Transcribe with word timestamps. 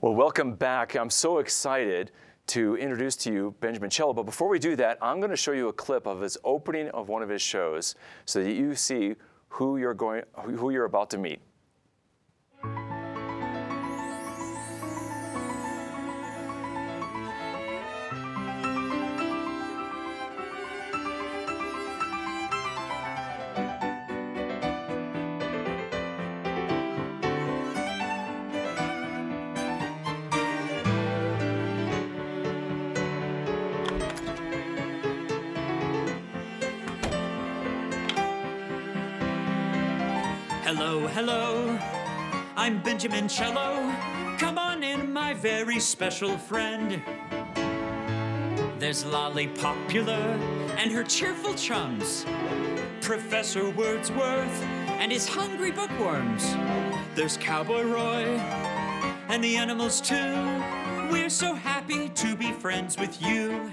Well, 0.00 0.14
welcome 0.14 0.54
back. 0.54 0.94
I'm 0.94 1.10
so 1.10 1.38
excited 1.38 2.12
to 2.46 2.76
introduce 2.76 3.16
to 3.16 3.32
you 3.32 3.56
Benjamin 3.58 3.90
Cello. 3.90 4.12
But 4.12 4.26
before 4.26 4.46
we 4.46 4.60
do 4.60 4.76
that, 4.76 4.96
I'm 5.02 5.18
going 5.18 5.32
to 5.32 5.36
show 5.36 5.50
you 5.50 5.66
a 5.70 5.72
clip 5.72 6.06
of 6.06 6.20
his 6.20 6.38
opening 6.44 6.88
of 6.90 7.08
one 7.08 7.20
of 7.20 7.28
his 7.28 7.42
shows 7.42 7.96
so 8.24 8.44
that 8.44 8.52
you 8.52 8.76
see 8.76 9.16
who 9.48 9.76
you're 9.76 9.94
going 9.94 10.22
who 10.36 10.70
you're 10.70 10.84
about 10.84 11.10
to 11.10 11.18
meet. 11.18 11.40
Hello, 41.20 41.76
I'm 42.54 42.80
Benjamin 42.80 43.26
Cello. 43.26 43.92
Come 44.38 44.56
on 44.56 44.84
in, 44.84 45.12
my 45.12 45.34
very 45.34 45.80
special 45.80 46.38
friend. 46.38 47.02
There's 48.78 49.04
Lolly 49.04 49.48
Popular 49.48 50.38
and 50.76 50.92
her 50.92 51.02
cheerful 51.02 51.54
chums, 51.54 52.24
Professor 53.00 53.68
Wordsworth 53.70 54.62
and 55.00 55.10
his 55.10 55.28
hungry 55.28 55.72
bookworms. 55.72 56.54
There's 57.16 57.36
Cowboy 57.36 57.82
Roy 57.82 58.22
and 59.28 59.42
the 59.42 59.56
animals 59.56 60.00
too. 60.00 60.62
We're 61.10 61.30
so 61.30 61.52
happy 61.52 62.10
to 62.10 62.36
be 62.36 62.52
friends 62.52 62.96
with 62.96 63.20
you. 63.20 63.72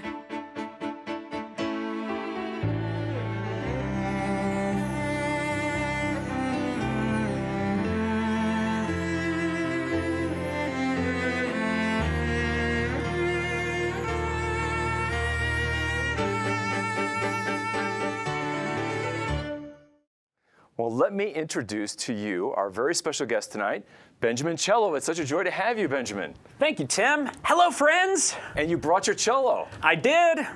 Let 20.96 21.12
me 21.12 21.30
introduce 21.30 21.94
to 21.94 22.14
you 22.14 22.54
our 22.54 22.70
very 22.70 22.94
special 22.94 23.26
guest 23.26 23.52
tonight, 23.52 23.84
Benjamin 24.20 24.56
Cello. 24.56 24.94
It's 24.94 25.04
such 25.04 25.18
a 25.18 25.26
joy 25.26 25.44
to 25.44 25.50
have 25.50 25.78
you, 25.78 25.88
Benjamin. 25.88 26.32
Thank 26.58 26.80
you, 26.80 26.86
Tim. 26.86 27.28
Hello, 27.42 27.70
friends. 27.70 28.34
And 28.56 28.70
you 28.70 28.78
brought 28.78 29.06
your 29.06 29.14
cello. 29.14 29.68
I 29.82 29.94
did. 29.94 30.46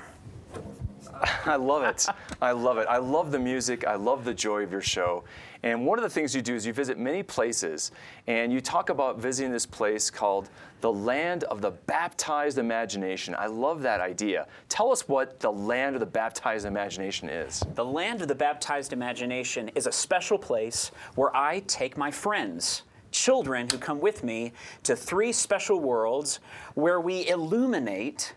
I 1.45 1.57
love 1.57 1.83
it. 1.83 2.07
I 2.41 2.53
love 2.53 2.79
it. 2.79 2.87
I 2.89 2.97
love 2.97 3.31
the 3.31 3.37
music. 3.37 3.85
I 3.85 3.93
love 3.93 4.25
the 4.25 4.33
joy 4.33 4.63
of 4.63 4.71
your 4.71 4.81
show. 4.81 5.23
And 5.63 5.85
one 5.85 5.99
of 5.99 6.03
the 6.03 6.09
things 6.09 6.35
you 6.35 6.41
do 6.41 6.55
is 6.55 6.65
you 6.65 6.73
visit 6.73 6.97
many 6.97 7.21
places, 7.21 7.91
and 8.27 8.51
you 8.51 8.61
talk 8.61 8.89
about 8.89 9.19
visiting 9.19 9.51
this 9.51 9.65
place 9.65 10.09
called 10.09 10.49
the 10.81 10.91
Land 10.91 11.43
of 11.45 11.61
the 11.61 11.71
Baptized 11.71 12.57
Imagination. 12.57 13.35
I 13.37 13.45
love 13.45 13.83
that 13.83 14.01
idea. 14.01 14.47
Tell 14.69 14.91
us 14.91 15.07
what 15.07 15.39
the 15.39 15.51
Land 15.51 15.95
of 15.95 15.99
the 15.99 16.07
Baptized 16.07 16.65
Imagination 16.65 17.29
is. 17.29 17.63
The 17.75 17.85
Land 17.85 18.23
of 18.23 18.27
the 18.27 18.35
Baptized 18.35 18.91
Imagination 18.91 19.69
is 19.75 19.85
a 19.85 19.91
special 19.91 20.39
place 20.39 20.91
where 21.15 21.35
I 21.35 21.59
take 21.67 21.95
my 21.95 22.09
friends. 22.09 22.83
Children 23.11 23.67
who 23.69 23.77
come 23.77 23.99
with 23.99 24.23
me 24.23 24.53
to 24.83 24.95
three 24.95 25.31
special 25.33 25.79
worlds 25.79 26.39
where 26.73 27.01
we 27.01 27.27
illuminate 27.27 28.33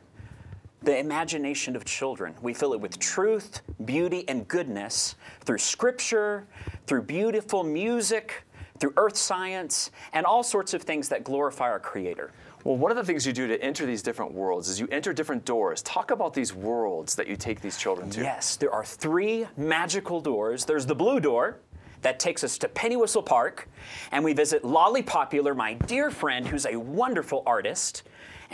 the 0.85 0.99
imagination 0.99 1.77
of 1.77 1.85
children. 1.85 2.35
We 2.43 2.55
fill 2.55 2.75
it 2.75 2.81
with 2.81 2.99
truth, 2.99 3.63
beauty, 3.85 4.25
and 4.29 4.47
goodness 4.47 5.15
through 5.41 5.59
scripture, 5.59 6.47
through 6.87 7.03
beautiful 7.03 7.65
music, 7.65 8.45
through 8.79 8.93
earth 8.97 9.17
science, 9.17 9.91
and 10.13 10.27
all 10.27 10.43
sorts 10.43 10.75
of 10.75 10.83
things 10.83 11.09
that 11.09 11.25
glorify 11.25 11.71
our 11.71 11.81
Creator. 11.81 12.33
Well, 12.65 12.77
one 12.77 12.91
of 12.91 12.97
the 12.97 13.05
things 13.05 13.27
you 13.27 13.33
do 13.33 13.47
to 13.47 13.63
enter 13.63 13.85
these 13.85 14.03
different 14.03 14.33
worlds 14.33 14.69
is 14.69 14.81
you 14.81 14.89
enter 14.91 15.13
different 15.13 15.45
doors. 15.45 15.83
Talk 15.83 16.11
about 16.11 16.33
these 16.33 16.55
worlds 16.55 17.15
that 17.15 17.27
you 17.27 17.37
take 17.37 17.61
these 17.61 17.77
children 17.77 18.09
to. 18.11 18.23
Yes, 18.23 18.57
there 18.57 18.73
are 18.73 18.85
three 18.85 19.47
magical 19.57 20.21
doors. 20.21 20.65
There's 20.65 20.87
the 20.87 20.95
blue 20.95 21.21
door, 21.21 21.59
that 22.05 22.21
takes 22.21 22.45
us 22.45 22.59
to 22.59 22.69
Pennywhistle 22.69 23.25
Park, 23.25 23.67
and 24.13 24.23
we 24.23 24.35
visit 24.35 24.63
Lolly 24.63 25.03
Popular, 25.03 25.55
my 25.55 25.73
dear 25.73 26.11
friend 26.11 26.47
who's 26.47 26.67
a 26.67 26.77
wonderful 26.77 27.43
artist. 27.47 28.03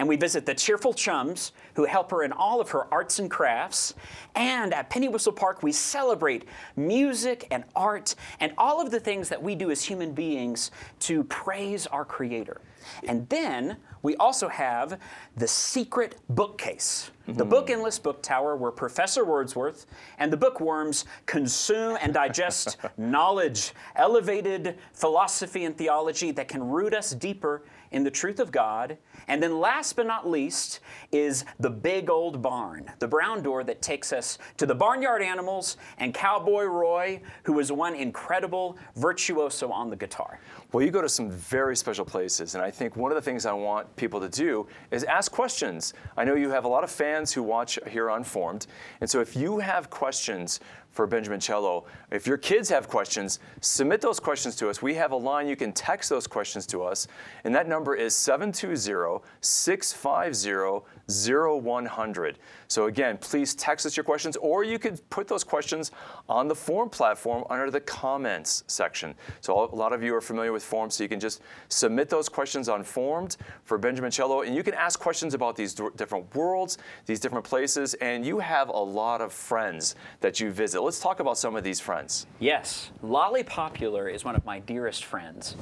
And 0.00 0.08
we 0.08 0.16
visit 0.16 0.46
the 0.46 0.54
cheerful 0.54 0.94
chums 0.94 1.52
who 1.74 1.84
help 1.84 2.10
her 2.10 2.22
in 2.22 2.32
all 2.32 2.58
of 2.58 2.70
her 2.70 2.86
arts 2.90 3.18
and 3.18 3.30
crafts. 3.30 3.92
And 4.34 4.72
at 4.72 4.88
Pennywhistle 4.88 5.36
Park, 5.36 5.62
we 5.62 5.72
celebrate 5.72 6.46
music 6.74 7.46
and 7.50 7.64
art 7.76 8.14
and 8.40 8.54
all 8.56 8.80
of 8.80 8.90
the 8.90 8.98
things 8.98 9.28
that 9.28 9.42
we 9.42 9.54
do 9.54 9.70
as 9.70 9.84
human 9.84 10.12
beings 10.12 10.70
to 11.00 11.22
praise 11.24 11.86
our 11.86 12.06
Creator. 12.06 12.62
And 13.06 13.28
then 13.28 13.76
we 14.00 14.16
also 14.16 14.48
have 14.48 14.98
the 15.36 15.46
secret 15.46 16.16
bookcase, 16.30 17.10
the 17.26 17.44
hmm. 17.44 17.50
book 17.50 17.68
endless 17.68 17.98
book 17.98 18.22
tower 18.22 18.56
where 18.56 18.70
Professor 18.70 19.26
Wordsworth 19.26 19.84
and 20.16 20.32
the 20.32 20.36
bookworms 20.38 21.04
consume 21.26 21.98
and 22.00 22.14
digest 22.14 22.78
knowledge, 22.96 23.74
elevated 23.96 24.78
philosophy 24.94 25.66
and 25.66 25.76
theology 25.76 26.30
that 26.30 26.48
can 26.48 26.66
root 26.66 26.94
us 26.94 27.10
deeper 27.10 27.62
in 27.92 28.04
the 28.04 28.10
truth 28.10 28.40
of 28.40 28.52
God. 28.52 28.98
And 29.28 29.42
then 29.42 29.58
last 29.58 29.96
but 29.96 30.06
not 30.06 30.28
least 30.28 30.80
is 31.12 31.44
the 31.58 31.70
big 31.70 32.10
old 32.10 32.42
barn, 32.42 32.90
the 32.98 33.08
brown 33.08 33.42
door 33.42 33.64
that 33.64 33.82
takes 33.82 34.12
us 34.12 34.38
to 34.56 34.66
the 34.66 34.74
barnyard 34.74 35.22
animals 35.22 35.76
and 35.98 36.14
Cowboy 36.14 36.64
Roy, 36.64 37.20
who 37.44 37.58
is 37.58 37.70
one 37.72 37.94
incredible 37.94 38.78
virtuoso 38.96 39.70
on 39.70 39.90
the 39.90 39.96
guitar. 39.96 40.40
Well, 40.72 40.84
you 40.84 40.90
go 40.90 41.02
to 41.02 41.08
some 41.08 41.30
very 41.30 41.76
special 41.76 42.04
places, 42.04 42.54
and 42.54 42.62
I 42.62 42.70
think 42.70 42.96
one 42.96 43.10
of 43.10 43.16
the 43.16 43.22
things 43.22 43.44
I 43.46 43.52
want 43.52 43.94
people 43.96 44.20
to 44.20 44.28
do 44.28 44.66
is 44.90 45.04
ask 45.04 45.32
questions. 45.32 45.94
I 46.16 46.24
know 46.24 46.34
you 46.34 46.50
have 46.50 46.64
a 46.64 46.68
lot 46.68 46.84
of 46.84 46.90
fans 46.90 47.32
who 47.32 47.42
watch 47.42 47.78
here 47.88 48.08
on 48.08 48.22
Formed, 48.22 48.66
and 49.00 49.10
so 49.10 49.20
if 49.20 49.34
you 49.34 49.58
have 49.58 49.90
questions 49.90 50.60
for 50.90 51.06
Benjamin 51.06 51.40
Cello. 51.40 51.84
If 52.10 52.26
your 52.26 52.36
kids 52.36 52.68
have 52.68 52.88
questions, 52.88 53.38
submit 53.60 54.00
those 54.00 54.18
questions 54.18 54.56
to 54.56 54.68
us. 54.68 54.82
We 54.82 54.94
have 54.94 55.12
a 55.12 55.16
line 55.16 55.48
you 55.48 55.56
can 55.56 55.72
text 55.72 56.10
those 56.10 56.26
questions 56.26 56.66
to 56.68 56.82
us, 56.82 57.06
and 57.44 57.54
that 57.54 57.68
number 57.68 57.94
is 57.94 58.14
720 58.14 59.22
650 59.40 60.86
0100. 61.10 62.38
So 62.68 62.86
again, 62.86 63.18
please 63.18 63.54
text 63.54 63.84
us 63.86 63.96
your 63.96 64.04
questions, 64.04 64.36
or 64.36 64.62
you 64.62 64.78
could 64.78 65.08
put 65.10 65.26
those 65.26 65.42
questions 65.42 65.90
on 66.28 66.46
the 66.48 66.54
Formed 66.54 66.92
platform 66.92 67.44
under 67.50 67.70
the 67.70 67.80
comments 67.80 68.64
section. 68.66 69.14
So 69.40 69.70
a 69.72 69.74
lot 69.74 69.92
of 69.92 70.02
you 70.02 70.14
are 70.14 70.20
familiar 70.20 70.52
with 70.52 70.62
Formed, 70.62 70.92
so 70.92 71.02
you 71.02 71.08
can 71.08 71.20
just 71.20 71.42
submit 71.68 72.08
those 72.08 72.28
questions 72.28 72.68
on 72.68 72.84
Formed 72.84 73.36
for 73.64 73.78
Benjamin 73.78 74.10
Cello, 74.10 74.42
and 74.42 74.54
you 74.54 74.62
can 74.62 74.74
ask 74.74 75.00
questions 75.00 75.34
about 75.34 75.56
these 75.56 75.74
different 75.96 76.32
worlds, 76.34 76.78
these 77.06 77.20
different 77.20 77.44
places, 77.44 77.94
and 77.94 78.24
you 78.24 78.38
have 78.38 78.68
a 78.68 78.72
lot 78.72 79.20
of 79.20 79.32
friends 79.32 79.96
that 80.20 80.38
you 80.40 80.50
visit. 80.50 80.79
Let's 80.82 81.00
talk 81.00 81.20
about 81.20 81.38
some 81.38 81.56
of 81.56 81.64
these 81.64 81.80
friends. 81.80 82.26
Yes, 82.38 82.90
Lolly 83.02 83.42
Popular 83.42 84.08
is 84.08 84.24
one 84.24 84.34
of 84.34 84.44
my 84.44 84.60
dearest 84.60 85.04
friends. 85.04 85.56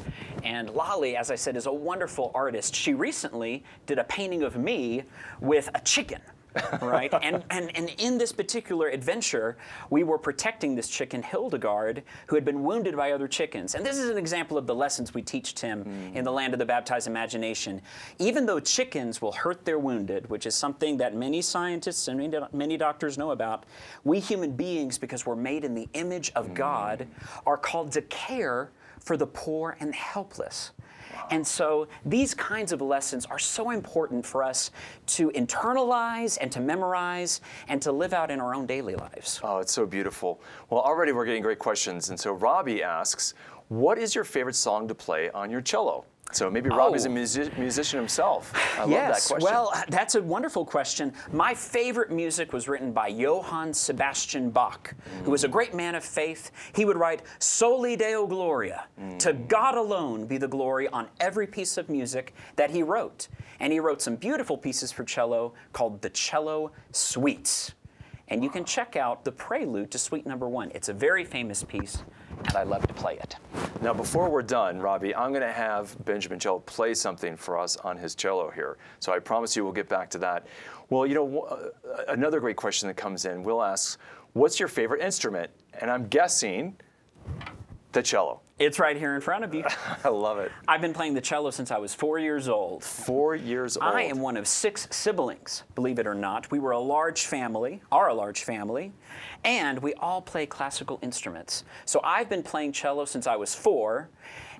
And 0.44 0.70
Lolly, 0.70 1.16
as 1.16 1.30
I 1.30 1.34
said, 1.34 1.56
is 1.56 1.66
a 1.66 1.72
wonderful 1.72 2.30
artist. 2.34 2.74
She 2.74 2.94
recently 2.94 3.64
did 3.86 3.98
a 3.98 4.04
painting 4.04 4.42
of 4.42 4.56
me 4.56 5.02
with 5.40 5.68
a 5.74 5.80
chicken. 5.80 6.20
Right? 6.80 7.12
and, 7.22 7.42
and, 7.50 7.76
and 7.76 7.90
in 7.98 8.18
this 8.18 8.32
particular 8.32 8.88
adventure, 8.88 9.56
we 9.90 10.02
were 10.02 10.18
protecting 10.18 10.74
this 10.74 10.88
chicken, 10.88 11.22
Hildegard, 11.22 12.02
who 12.26 12.34
had 12.34 12.44
been 12.44 12.62
wounded 12.62 12.96
by 12.96 13.12
other 13.12 13.28
chickens. 13.28 13.74
And 13.74 13.84
this 13.84 13.98
is 13.98 14.10
an 14.10 14.18
example 14.18 14.58
of 14.58 14.66
the 14.66 14.74
lessons 14.74 15.14
we 15.14 15.22
teach 15.22 15.54
Tim 15.54 15.84
mm. 15.84 16.14
in 16.14 16.24
the 16.24 16.32
land 16.32 16.52
of 16.52 16.58
the 16.58 16.66
baptized 16.66 17.06
imagination. 17.06 17.80
Even 18.18 18.46
though 18.46 18.60
chickens 18.60 19.20
will 19.22 19.32
hurt 19.32 19.64
their 19.64 19.78
wounded, 19.78 20.28
which 20.30 20.46
is 20.46 20.54
something 20.54 20.96
that 20.98 21.14
many 21.14 21.42
scientists 21.42 22.08
and 22.08 22.18
many, 22.18 22.38
many 22.52 22.76
doctors 22.76 23.18
know 23.18 23.30
about, 23.30 23.64
we 24.04 24.20
human 24.20 24.52
beings, 24.52 24.98
because 24.98 25.26
we're 25.26 25.36
made 25.36 25.64
in 25.64 25.74
the 25.74 25.88
image 25.94 26.32
of 26.34 26.48
mm. 26.48 26.54
God, 26.54 27.06
are 27.46 27.56
called 27.56 27.92
to 27.92 28.02
care 28.02 28.70
for 29.00 29.16
the 29.16 29.26
poor 29.26 29.76
and 29.80 29.94
helpless. 29.94 30.72
And 31.30 31.46
so 31.46 31.88
these 32.04 32.34
kinds 32.34 32.72
of 32.72 32.80
lessons 32.80 33.26
are 33.26 33.38
so 33.38 33.70
important 33.70 34.24
for 34.24 34.42
us 34.42 34.70
to 35.06 35.30
internalize 35.30 36.38
and 36.40 36.50
to 36.52 36.60
memorize 36.60 37.40
and 37.68 37.80
to 37.82 37.92
live 37.92 38.12
out 38.12 38.30
in 38.30 38.40
our 38.40 38.54
own 38.54 38.66
daily 38.66 38.94
lives. 38.94 39.40
Oh, 39.42 39.58
it's 39.58 39.72
so 39.72 39.86
beautiful. 39.86 40.40
Well, 40.70 40.80
already 40.80 41.12
we're 41.12 41.24
getting 41.24 41.42
great 41.42 41.58
questions. 41.58 42.10
And 42.10 42.18
so 42.18 42.32
Robbie 42.32 42.82
asks, 42.82 43.34
what 43.68 43.98
is 43.98 44.14
your 44.14 44.24
favorite 44.24 44.56
song 44.56 44.88
to 44.88 44.94
play 44.94 45.30
on 45.30 45.50
your 45.50 45.60
cello? 45.60 46.04
So 46.30 46.50
maybe 46.50 46.68
Rob 46.68 46.94
is 46.94 47.06
a 47.06 47.08
Oh. 47.08 47.12
music- 47.12 47.56
musician 47.58 47.98
himself. 47.98 48.52
I 48.76 48.80
love 48.80 48.90
that 48.90 48.94
yes. 49.08 49.28
question. 49.28 49.50
Well, 49.50 49.72
that's 49.88 50.14
a 50.14 50.22
wonderful 50.22 50.64
question. 50.64 51.14
My 51.32 51.54
favorite 51.54 52.10
music 52.10 52.52
was 52.52 52.68
written 52.68 52.92
by 52.92 53.08
Johann 53.08 53.72
Sebastian 53.72 54.50
Bach, 54.50 54.94
who 55.24 55.30
was 55.30 55.44
a 55.44 55.48
great 55.48 55.72
man 55.72 55.94
of 55.94 56.04
faith. 56.04 56.50
He 56.74 56.84
would 56.84 56.98
write 56.98 57.22
Soli 57.38 57.96
Deo 57.96 58.26
Gloria, 58.26 58.84
to 59.18 59.32
God 59.32 59.74
alone 59.76 60.26
be 60.26 60.36
the 60.36 60.48
glory 60.48 60.86
on 60.88 61.08
every 61.18 61.46
piece 61.46 61.78
of 61.78 61.88
music 61.88 62.34
that 62.56 62.70
he 62.70 62.82
wrote. 62.82 63.28
And 63.58 63.72
he 63.72 63.80
wrote 63.80 64.02
some 64.02 64.16
beautiful 64.16 64.58
pieces 64.58 64.92
for 64.92 65.04
cello 65.04 65.54
called 65.72 66.02
the 66.02 66.10
Cello 66.10 66.72
Suites. 66.92 67.72
And 68.28 68.44
you 68.44 68.50
can 68.50 68.64
check 68.66 68.94
out 68.96 69.24
the 69.24 69.32
prelude 69.32 69.90
to 69.92 69.98
Suite 69.98 70.26
Number 70.26 70.46
One. 70.48 70.70
It's 70.74 70.90
a 70.90 70.92
very 70.92 71.24
famous 71.24 71.64
piece, 71.64 72.02
and 72.46 72.56
I 72.56 72.62
love 72.62 72.86
to 72.86 72.94
play 72.94 73.14
it. 73.14 73.36
Now, 73.80 73.94
before 73.94 74.28
we're 74.28 74.42
done, 74.42 74.80
Robbie, 74.80 75.14
I'm 75.14 75.30
going 75.30 75.42
to 75.42 75.52
have 75.52 75.96
Benjamin 76.04 76.38
Cello 76.38 76.60
play 76.60 76.94
something 76.94 77.36
for 77.36 77.58
us 77.58 77.76
on 77.76 77.96
his 77.96 78.14
cello 78.14 78.50
here. 78.50 78.76
So 79.00 79.12
I 79.12 79.18
promise 79.18 79.56
you 79.56 79.64
we'll 79.64 79.72
get 79.72 79.88
back 79.88 80.10
to 80.10 80.18
that. 80.18 80.46
Well, 80.90 81.06
you 81.06 81.14
know, 81.14 81.40
uh, 81.42 82.02
another 82.08 82.40
great 82.40 82.56
question 82.56 82.88
that 82.88 82.96
comes 82.96 83.24
in, 83.24 83.42
Will 83.42 83.62
asks, 83.62 83.98
what's 84.32 84.58
your 84.58 84.68
favorite 84.68 85.02
instrument? 85.02 85.50
And 85.80 85.90
I'm 85.90 86.08
guessing 86.08 86.76
the 87.92 88.02
cello. 88.02 88.40
It's 88.58 88.80
right 88.80 88.96
here 88.96 89.14
in 89.14 89.20
front 89.20 89.44
of 89.44 89.54
you. 89.54 89.64
I 90.04 90.08
love 90.08 90.38
it. 90.38 90.50
I've 90.66 90.80
been 90.80 90.92
playing 90.92 91.14
the 91.14 91.20
cello 91.20 91.50
since 91.50 91.70
I 91.70 91.78
was 91.78 91.94
four 91.94 92.18
years 92.18 92.48
old. 92.48 92.82
Four 92.82 93.36
years 93.36 93.76
old. 93.76 93.94
I 93.94 94.02
am 94.02 94.18
one 94.18 94.36
of 94.36 94.48
six 94.48 94.88
siblings, 94.90 95.62
believe 95.76 96.00
it 96.00 96.06
or 96.08 96.14
not. 96.14 96.50
We 96.50 96.58
were 96.58 96.72
a 96.72 96.78
large 96.78 97.26
family, 97.26 97.80
are 97.92 98.08
a 98.08 98.14
large 98.14 98.42
family, 98.42 98.92
and 99.44 99.78
we 99.78 99.94
all 99.94 100.20
play 100.20 100.44
classical 100.44 100.98
instruments. 101.02 101.64
So 101.84 102.00
I've 102.02 102.28
been 102.28 102.42
playing 102.42 102.72
cello 102.72 103.04
since 103.04 103.28
I 103.28 103.36
was 103.36 103.54
four, 103.54 104.08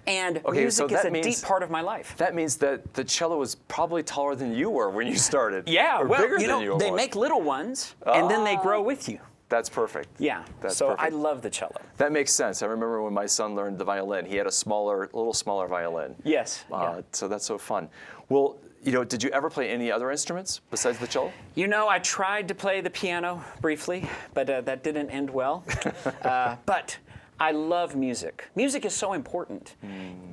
and 0.06 0.38
Okay, 0.38 0.46
so 0.46 0.52
music 0.52 0.92
is 0.92 1.02
that 1.02 1.06
a 1.06 1.10
means- 1.10 1.26
deep 1.26 1.42
part 1.44 1.64
of 1.64 1.70
my 1.70 1.80
life. 1.80 2.14
That 2.18 2.36
means 2.36 2.56
that 2.58 2.94
the 2.94 3.02
cello 3.02 3.36
was 3.38 3.56
probably 3.56 4.04
taller 4.04 4.36
than 4.36 4.54
you 4.54 4.70
were 4.70 4.90
when 4.90 5.08
you 5.08 5.16
started. 5.16 5.68
yeah, 5.68 6.00
or 6.00 6.06
well, 6.06 6.22
bigger 6.22 6.34
you 6.34 6.46
than 6.46 6.48
know, 6.48 6.60
you 6.60 6.78
they 6.78 6.92
make 6.92 7.16
little 7.16 7.42
ones, 7.42 7.96
and 8.06 8.30
then 8.30 8.44
they 8.44 8.56
ah. 8.56 8.62
grow 8.62 8.80
with 8.80 9.08
you. 9.08 9.18
That's 9.48 9.68
perfect. 9.68 10.08
Yeah, 10.18 10.44
That's 10.60 10.76
so 10.76 10.88
perfect. 10.90 11.12
I 11.12 11.16
love 11.16 11.42
the 11.42 11.50
cello. 11.50 11.80
That 11.96 12.12
makes 12.12 12.32
sense. 12.32 12.62
I 12.62 12.66
remember 12.66 13.02
when 13.02 13.14
my 13.14 13.26
son 13.26 13.54
learned 13.54 13.78
the 13.78 13.84
violin, 13.84 14.26
he 14.26 14.36
had 14.36 14.46
a 14.46 14.52
smaller, 14.52 15.04
a 15.12 15.16
little 15.16 15.32
smaller 15.32 15.66
violin. 15.66 16.14
Yes, 16.24 16.64
Uh, 16.70 16.96
yeah. 16.96 17.00
So 17.12 17.28
that's 17.28 17.46
so 17.46 17.56
fun. 17.58 17.88
Well, 18.28 18.58
you 18.82 18.92
know, 18.92 19.04
did 19.04 19.22
you 19.22 19.30
ever 19.30 19.50
play 19.50 19.70
any 19.70 19.90
other 19.90 20.10
instruments 20.10 20.60
besides 20.70 20.98
the 20.98 21.06
cello? 21.06 21.32
You 21.54 21.66
know, 21.66 21.88
I 21.88 21.98
tried 21.98 22.46
to 22.48 22.54
play 22.54 22.80
the 22.80 22.90
piano 22.90 23.42
briefly, 23.60 24.08
but 24.34 24.48
uh, 24.48 24.60
that 24.62 24.84
didn't 24.84 25.10
end 25.10 25.30
well. 25.30 25.64
uh, 26.22 26.56
but 26.64 26.96
I 27.40 27.50
love 27.52 27.96
music. 27.96 28.48
Music 28.54 28.84
is 28.84 28.94
so 28.94 29.14
important. 29.14 29.76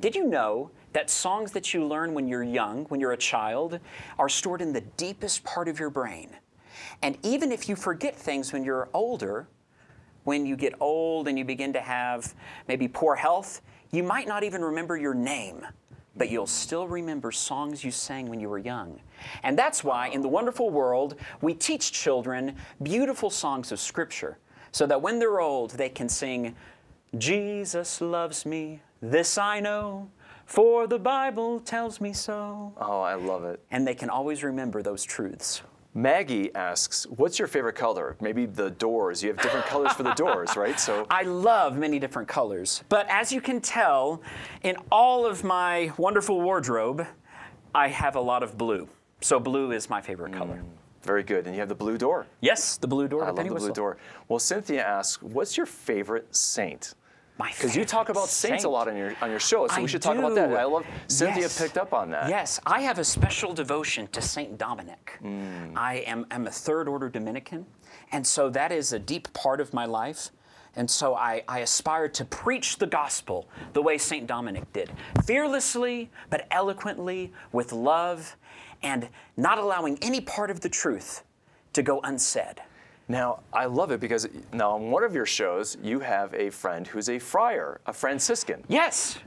Did 0.00 0.14
you 0.14 0.24
know 0.26 0.70
that 0.92 1.10
songs 1.10 1.52
that 1.52 1.74
you 1.74 1.84
learn 1.86 2.14
when 2.14 2.28
you're 2.28 2.42
young, 2.44 2.84
when 2.86 3.00
you're 3.00 3.12
a 3.12 3.16
child, 3.16 3.80
are 4.18 4.28
stored 4.28 4.60
in 4.60 4.72
the 4.72 4.80
deepest 4.96 5.42
part 5.44 5.68
of 5.68 5.80
your 5.80 5.90
brain? 5.90 6.30
And 7.02 7.18
even 7.22 7.52
if 7.52 7.68
you 7.68 7.76
forget 7.76 8.16
things 8.16 8.52
when 8.52 8.64
you're 8.64 8.88
older, 8.94 9.48
when 10.24 10.44
you 10.44 10.56
get 10.56 10.74
old 10.80 11.28
and 11.28 11.38
you 11.38 11.44
begin 11.44 11.72
to 11.72 11.80
have 11.80 12.34
maybe 12.68 12.88
poor 12.88 13.14
health, 13.14 13.60
you 13.92 14.02
might 14.02 14.26
not 14.26 14.42
even 14.42 14.62
remember 14.62 14.96
your 14.96 15.14
name, 15.14 15.64
but 16.16 16.30
you'll 16.30 16.46
still 16.46 16.88
remember 16.88 17.30
songs 17.30 17.84
you 17.84 17.90
sang 17.90 18.28
when 18.28 18.40
you 18.40 18.48
were 18.48 18.58
young. 18.58 19.00
And 19.42 19.56
that's 19.56 19.84
why 19.84 20.08
in 20.08 20.22
the 20.22 20.28
wonderful 20.28 20.70
world, 20.70 21.16
we 21.40 21.54
teach 21.54 21.92
children 21.92 22.56
beautiful 22.82 23.30
songs 23.30 23.70
of 23.70 23.78
Scripture 23.78 24.38
so 24.72 24.86
that 24.86 25.00
when 25.00 25.18
they're 25.18 25.40
old, 25.40 25.70
they 25.72 25.88
can 25.88 26.08
sing, 26.08 26.56
Jesus 27.16 28.00
loves 28.00 28.44
me, 28.44 28.82
this 29.00 29.38
I 29.38 29.60
know, 29.60 30.10
for 30.44 30.86
the 30.86 30.98
Bible 30.98 31.60
tells 31.60 32.00
me 32.00 32.12
so. 32.12 32.72
Oh, 32.78 33.00
I 33.00 33.14
love 33.14 33.44
it. 33.44 33.60
And 33.70 33.86
they 33.86 33.94
can 33.94 34.10
always 34.10 34.42
remember 34.42 34.82
those 34.82 35.04
truths. 35.04 35.62
Maggie 35.96 36.54
asks, 36.54 37.06
"What's 37.06 37.38
your 37.38 37.48
favorite 37.48 37.74
color?" 37.74 38.16
Maybe 38.20 38.44
the 38.44 38.70
doors. 38.70 39.22
You 39.22 39.30
have 39.30 39.40
different 39.40 39.64
colors 39.64 39.94
for 39.94 40.02
the 40.02 40.12
doors, 40.24 40.54
right? 40.54 40.78
So 40.78 41.06
I 41.08 41.22
love 41.22 41.78
many 41.78 41.98
different 41.98 42.28
colors, 42.28 42.84
but 42.90 43.08
as 43.08 43.32
you 43.32 43.40
can 43.40 43.62
tell, 43.62 44.20
in 44.62 44.76
all 44.92 45.24
of 45.24 45.42
my 45.42 45.90
wonderful 45.96 46.42
wardrobe, 46.42 47.06
I 47.74 47.88
have 47.88 48.14
a 48.14 48.20
lot 48.20 48.42
of 48.42 48.58
blue. 48.58 48.88
So 49.22 49.40
blue 49.40 49.72
is 49.72 49.88
my 49.88 50.02
favorite 50.02 50.32
hmm, 50.32 50.38
color. 50.38 50.62
very 51.02 51.22
good. 51.22 51.46
And 51.46 51.54
you 51.54 51.60
have 51.60 51.70
the 51.70 51.74
blue 51.74 51.96
door. 51.96 52.26
Yes, 52.42 52.76
the 52.76 52.86
blue 52.86 53.08
door. 53.08 53.22
I 53.22 53.28
love 53.28 53.36
Penny 53.36 53.48
the 53.48 53.54
blue 53.54 53.68
Whistle. 53.68 53.74
door. 53.74 53.96
Well, 54.28 54.38
Cynthia 54.38 54.84
asks, 54.84 55.22
"What's 55.22 55.56
your 55.56 55.66
favorite 55.66 56.36
saint?" 56.36 56.94
My 57.38 57.50
Because 57.50 57.76
you 57.76 57.84
talk 57.84 58.08
about 58.08 58.28
saints 58.28 58.64
a 58.64 58.68
lot 58.68 58.88
on 58.88 58.96
your 58.96 59.14
on 59.20 59.30
your 59.30 59.40
show, 59.40 59.66
so 59.66 59.74
I 59.76 59.82
we 59.82 59.88
should 59.88 60.00
talk 60.00 60.16
about 60.16 60.34
that. 60.34 60.52
I 60.54 60.64
love 60.64 60.86
Cynthia 61.06 61.42
Yes. 61.42 61.60
picked 61.60 61.76
up 61.76 61.92
on 61.92 62.10
that. 62.10 62.30
Yes, 62.30 62.58
I 62.64 62.80
have 62.80 62.98
a 62.98 63.04
special 63.04 63.52
devotion 63.52 64.06
to 64.08 64.22
Saint 64.22 64.56
Dominic. 64.56 65.18
Hmm. 65.20 65.76
I 65.76 65.96
am 66.06 66.26
am 66.30 66.46
a 66.46 66.50
third 66.50 66.88
order 66.88 67.10
Dominican, 67.10 67.66
and 68.10 68.26
so 68.26 68.48
that 68.50 68.72
is 68.72 68.92
a 68.94 68.98
deep 68.98 69.30
part 69.34 69.60
of 69.60 69.74
my 69.74 69.84
life. 69.84 70.30
And 70.78 70.90
so 70.90 71.14
I, 71.14 71.42
I 71.48 71.60
aspire 71.60 72.06
to 72.10 72.24
preach 72.26 72.76
the 72.76 72.86
gospel 72.86 73.48
the 73.72 73.80
way 73.80 73.96
Saint 73.96 74.26
Dominic 74.26 74.70
did, 74.74 74.92
fearlessly 75.24 76.10
but 76.30 76.46
eloquently, 76.50 77.32
with 77.52 77.72
love, 77.72 78.36
and 78.82 79.08
not 79.36 79.56
allowing 79.58 79.98
any 80.02 80.20
part 80.20 80.50
of 80.50 80.60
the 80.60 80.68
truth 80.68 81.22
to 81.72 81.82
go 81.82 82.00
unsaid. 82.00 82.60
Now, 83.08 83.40
I 83.52 83.66
love 83.66 83.92
it 83.92 84.00
because 84.00 84.28
now 84.52 84.72
on 84.72 84.90
one 84.90 85.04
of 85.04 85.14
your 85.14 85.26
shows, 85.26 85.76
you 85.82 86.00
have 86.00 86.34
a 86.34 86.50
friend 86.50 86.86
who's 86.86 87.08
a 87.08 87.18
friar, 87.18 87.80
a 87.86 87.92
Franciscan. 87.92 88.64
Yes, 88.68 89.18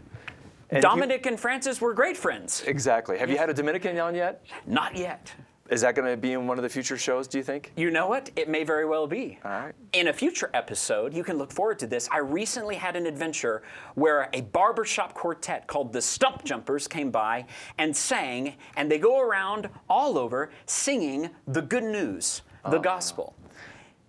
And 0.71 0.77
you- 0.77 0.81
Dominic 0.81 1.25
and 1.25 1.39
Francis 1.39 1.81
were 1.81 1.93
great 1.93 2.15
friends. 2.17 2.63
Exactly. 2.67 3.17
Have 3.17 3.29
you 3.31 3.37
had 3.37 3.49
a 3.49 3.53
Dominican 3.53 3.97
on 3.97 4.13
yet? 4.13 4.43
Not 4.67 4.95
yet. 4.95 5.33
Is 5.69 5.81
that 5.81 5.93
going 5.95 6.09
to 6.09 6.17
be 6.17 6.33
in 6.33 6.47
one 6.47 6.57
of 6.57 6.63
the 6.63 6.69
future 6.69 6.97
shows, 6.97 7.27
do 7.27 7.37
you 7.37 7.43
think? 7.43 7.71
You 7.75 7.91
know 7.91 8.07
what? 8.07 8.31
It 8.35 8.49
may 8.49 8.63
very 8.63 8.85
well 8.85 9.05
be. 9.05 9.37
All 9.45 9.51
right. 9.51 9.73
In 9.93 10.07
a 10.07 10.13
future 10.13 10.49
episode, 10.55 11.13
you 11.13 11.23
can 11.23 11.37
look 11.37 11.51
forward 11.51 11.77
to 11.79 11.87
this. 11.87 12.09
I 12.11 12.17
recently 12.19 12.75
had 12.75 12.95
an 12.95 13.05
adventure 13.05 13.61
where 13.93 14.29
a 14.33 14.41
barbershop 14.41 15.13
quartet 15.13 15.67
called 15.67 15.93
the 15.93 16.01
Stump 16.01 16.43
Jumpers 16.43 16.87
came 16.87 17.11
by 17.11 17.45
and 17.77 17.95
sang, 17.95 18.55
and 18.77 18.91
they 18.91 18.97
go 18.97 19.21
around 19.21 19.69
all 19.87 20.17
over 20.17 20.49
singing 20.65 21.29
the 21.47 21.61
good 21.61 21.83
news, 21.83 22.41
the 22.63 22.77
oh. 22.77 22.81
gospel. 22.81 23.35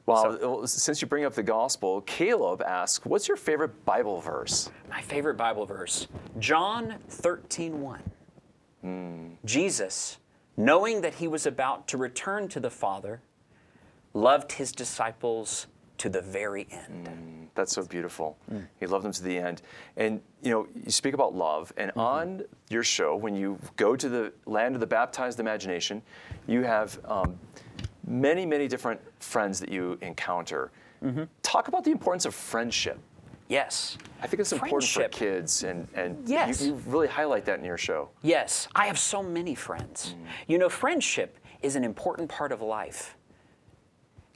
Well, 0.07 0.39
well, 0.41 0.67
since 0.67 1.01
you 1.01 1.09
bring 1.09 1.25
up 1.25 1.35
the 1.35 1.43
gospel, 1.43 2.01
Caleb 2.03 2.63
asks, 2.63 3.05
"What's 3.05 3.29
your 3.29 3.37
favorite 3.37 3.85
Bible 3.85 4.21
verse?" 4.21 4.71
My 4.89 5.01
favorite 5.03 5.37
Bible 5.37 5.67
verse, 5.67 6.09
John 6.39 6.97
13:1. 7.09 8.01
Hmm. 8.81 9.35
Jesus, 9.45 10.19
knowing 10.57 11.03
that 11.03 11.15
he 11.15 11.29
was 11.29 11.47
about 11.47 11.87
to 11.89 11.99
return 11.99 12.49
to 12.49 12.61
the 12.61 12.71
Father, 12.71 13.21
loved 14.15 14.53
his 14.53 14.73
disciples 14.73 15.67
to 15.99 16.09
the 16.09 16.23
very 16.23 16.67
end. 16.71 17.09
Hmm, 17.09 17.45
that's 17.55 17.73
so 17.73 17.85
beautiful. 17.85 18.39
Hmm. 18.49 18.61
He 18.79 18.87
loved 18.87 19.05
them 19.05 19.13
to 19.13 19.23
the 19.23 19.37
end. 19.37 19.61
And 19.97 20.23
you 20.43 20.51
know, 20.51 20.67
you 20.75 20.91
speak 20.91 21.13
about 21.13 21.35
love, 21.35 21.73
and 21.77 21.91
mm-hmm. 21.91 22.01
on 22.01 22.43
your 22.71 22.83
show, 22.83 23.15
when 23.17 23.37
you 23.37 23.59
go 23.77 23.95
to 23.97 24.09
the 24.09 24.33
land 24.47 24.75
of 24.75 24.81
the 24.81 24.87
baptized 24.87 25.41
imagination, 25.41 26.01
you 26.47 26.63
have 26.63 26.99
um, 27.05 27.39
many, 28.07 28.47
many 28.47 28.69
different 28.69 29.01
friends 29.21 29.61
that 29.61 29.71
you 29.71 29.99
encounter. 30.01 30.71
Mm-hmm. 31.05 31.25
Talk 31.43 31.69
about 31.69 31.85
the 31.85 31.91
importance 31.91 32.25
of 32.27 32.35
friendship. 32.35 32.99
Yes. 33.49 33.99
I 34.23 34.29
think 34.29 34.41
it's 34.41 34.53
important 34.53 34.85
for 34.89 35.09
kids, 35.09 35.65
and, 35.65 35.89
and 35.95 36.29
Yes. 36.29 36.63
you, 36.63 36.69
you 36.69 36.75
really 36.87 37.09
highlight 37.09 37.45
that 37.47 37.59
in 37.59 37.65
your 37.65 37.79
show. 37.79 38.11
Yes, 38.23 38.69
I 38.77 38.87
have 38.87 38.99
so 38.99 39.23
many 39.23 39.57
friends. 39.57 40.15
Mm. 40.17 40.27
You 40.47 40.59
know, 40.59 40.69
friendship 40.69 41.37
is 41.61 41.75
an 41.75 41.83
important 41.83 42.29
part 42.29 42.53
of 42.53 42.63
life. 42.63 43.17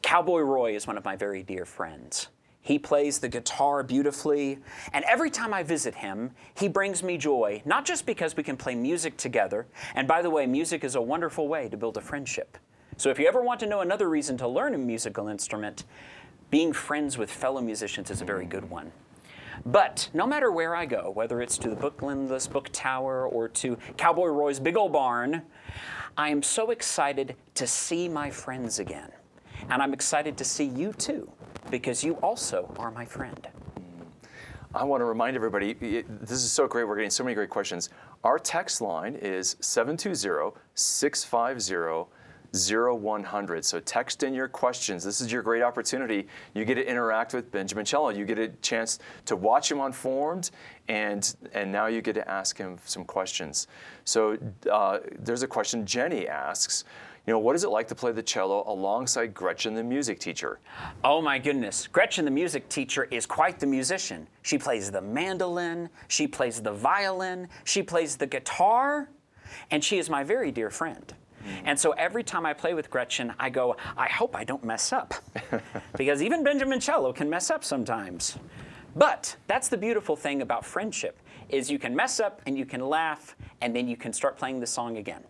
Cowboy 0.02 0.40
Roy 0.40 0.74
is 0.74 0.86
one 0.86 0.98
of 0.98 1.04
my 1.04 1.16
very 1.16 1.42
dear 1.42 1.64
friends. 1.64 2.28
He 2.60 2.78
plays 2.78 3.18
the 3.18 3.28
guitar 3.28 3.82
beautifully, 3.82 4.58
and 4.92 5.04
every 5.04 5.30
time 5.30 5.54
I 5.54 5.62
visit 5.62 5.94
him, 5.94 6.30
he 6.54 6.66
brings 6.66 7.02
me 7.02 7.16
joy, 7.18 7.62
not 7.64 7.84
just 7.84 8.06
because 8.06 8.36
we 8.36 8.42
can 8.42 8.56
play 8.56 8.74
music 8.74 9.16
together, 9.16 9.66
and 9.94 10.08
by 10.08 10.22
the 10.22 10.30
way, 10.30 10.46
music 10.46 10.82
is 10.82 10.94
a 10.94 11.00
wonderful 11.00 11.46
way 11.46 11.68
to 11.68 11.76
build 11.76 11.98
a 11.98 12.00
friendship. 12.00 12.56
So 12.96 13.10
if 13.10 13.18
you 13.18 13.26
ever 13.26 13.42
want 13.42 13.58
to 13.60 13.66
know 13.66 13.80
another 13.80 14.08
reason 14.08 14.36
to 14.38 14.48
learn 14.48 14.74
a 14.74 14.78
musical 14.78 15.26
instrument, 15.26 15.84
being 16.50 16.72
friends 16.72 17.18
with 17.18 17.30
fellow 17.30 17.60
musicians 17.60 18.10
is 18.10 18.22
a 18.22 18.24
very 18.24 18.46
good 18.46 18.70
one. 18.70 18.92
But 19.66 20.08
no 20.14 20.26
matter 20.26 20.52
where 20.52 20.76
I 20.76 20.86
go, 20.86 21.10
whether 21.10 21.40
it's 21.40 21.58
to 21.58 21.70
the 21.70 21.76
Book 21.76 22.00
Endless 22.02 22.46
Book 22.46 22.68
Tower 22.72 23.26
or 23.26 23.48
to 23.48 23.76
Cowboy 23.96 24.26
Roy's 24.26 24.60
big 24.60 24.76
old 24.76 24.92
barn, 24.92 25.42
I 26.16 26.28
am 26.28 26.42
so 26.42 26.70
excited 26.70 27.34
to 27.54 27.66
see 27.66 28.08
my 28.08 28.30
friends 28.30 28.78
again. 28.78 29.10
And 29.70 29.82
I'm 29.82 29.92
excited 29.92 30.36
to 30.38 30.44
see 30.44 30.64
you 30.64 30.92
too, 30.92 31.30
because 31.70 32.04
you 32.04 32.14
also 32.14 32.72
are 32.78 32.90
my 32.90 33.04
friend. 33.04 33.48
I 34.72 34.84
want 34.84 35.00
to 35.00 35.04
remind 35.04 35.36
everybody 35.36 35.72
this 35.72 36.42
is 36.42 36.50
so 36.50 36.66
great. 36.66 36.84
We're 36.84 36.96
getting 36.96 37.10
so 37.10 37.24
many 37.24 37.34
great 37.34 37.50
questions. 37.50 37.90
Our 38.22 38.38
text 38.38 38.80
line 38.80 39.14
is 39.14 39.56
720 39.60 40.56
650 40.74 42.10
0100. 42.54 43.64
So 43.64 43.80
text 43.80 44.22
in 44.22 44.32
your 44.34 44.48
questions. 44.48 45.02
This 45.02 45.20
is 45.20 45.32
your 45.32 45.42
great 45.42 45.62
opportunity. 45.62 46.28
You 46.54 46.64
get 46.64 46.76
to 46.76 46.88
interact 46.88 47.34
with 47.34 47.50
Benjamin 47.50 47.84
Cello. 47.84 48.10
You 48.10 48.24
get 48.24 48.38
a 48.38 48.48
chance 48.62 48.98
to 49.26 49.36
watch 49.36 49.70
him 49.70 49.80
on 49.80 49.92
Formed, 49.92 50.50
and, 50.88 51.34
and 51.52 51.72
now 51.72 51.86
you 51.86 52.00
get 52.00 52.14
to 52.14 52.28
ask 52.28 52.56
him 52.56 52.78
some 52.84 53.04
questions. 53.04 53.66
So 54.04 54.38
uh, 54.70 54.98
there's 55.18 55.42
a 55.42 55.48
question 55.48 55.84
Jenny 55.84 56.28
asks. 56.28 56.84
You 57.26 57.32
know, 57.32 57.38
what 57.38 57.56
is 57.56 57.64
it 57.64 57.70
like 57.70 57.88
to 57.88 57.94
play 57.94 58.12
the 58.12 58.22
cello 58.22 58.64
alongside 58.66 59.32
Gretchen, 59.32 59.72
the 59.74 59.82
music 59.82 60.20
teacher? 60.20 60.60
Oh 61.02 61.22
my 61.22 61.38
goodness. 61.38 61.86
Gretchen, 61.86 62.26
the 62.26 62.30
music 62.30 62.68
teacher, 62.68 63.04
is 63.04 63.24
quite 63.24 63.58
the 63.58 63.66
musician. 63.66 64.26
She 64.42 64.58
plays 64.58 64.90
the 64.90 65.00
mandolin, 65.00 65.88
she 66.08 66.26
plays 66.26 66.60
the 66.60 66.72
violin, 66.72 67.48
she 67.64 67.82
plays 67.82 68.16
the 68.16 68.26
guitar, 68.26 69.08
and 69.70 69.82
she 69.82 69.98
is 69.98 70.10
my 70.10 70.22
very 70.22 70.52
dear 70.52 70.68
friend. 70.68 71.14
Mm. 71.44 71.62
And 71.64 71.78
so 71.78 71.92
every 71.92 72.22
time 72.22 72.46
I 72.46 72.52
play 72.52 72.74
with 72.74 72.90
Gretchen, 72.90 73.34
I 73.38 73.50
go, 73.50 73.76
I 73.96 74.08
hope 74.08 74.34
I 74.34 74.44
don't 74.44 74.64
mess 74.64 74.92
up. 74.92 75.14
because 75.96 76.22
even 76.22 76.42
Benjamin 76.42 76.80
Cello 76.80 77.12
can 77.12 77.28
mess 77.28 77.50
up 77.50 77.64
sometimes. 77.64 78.38
But 78.96 79.36
that's 79.46 79.68
the 79.68 79.76
beautiful 79.76 80.16
thing 80.16 80.42
about 80.42 80.64
friendship 80.64 81.20
is 81.48 81.70
you 81.70 81.78
can 81.78 81.94
mess 81.94 82.20
up 82.20 82.40
and 82.46 82.56
you 82.56 82.64
can 82.64 82.80
laugh 82.80 83.36
and 83.60 83.74
then 83.74 83.88
you 83.88 83.96
can 83.96 84.12
start 84.12 84.36
playing 84.36 84.60
the 84.60 84.66
song 84.66 84.96
again. 84.96 85.24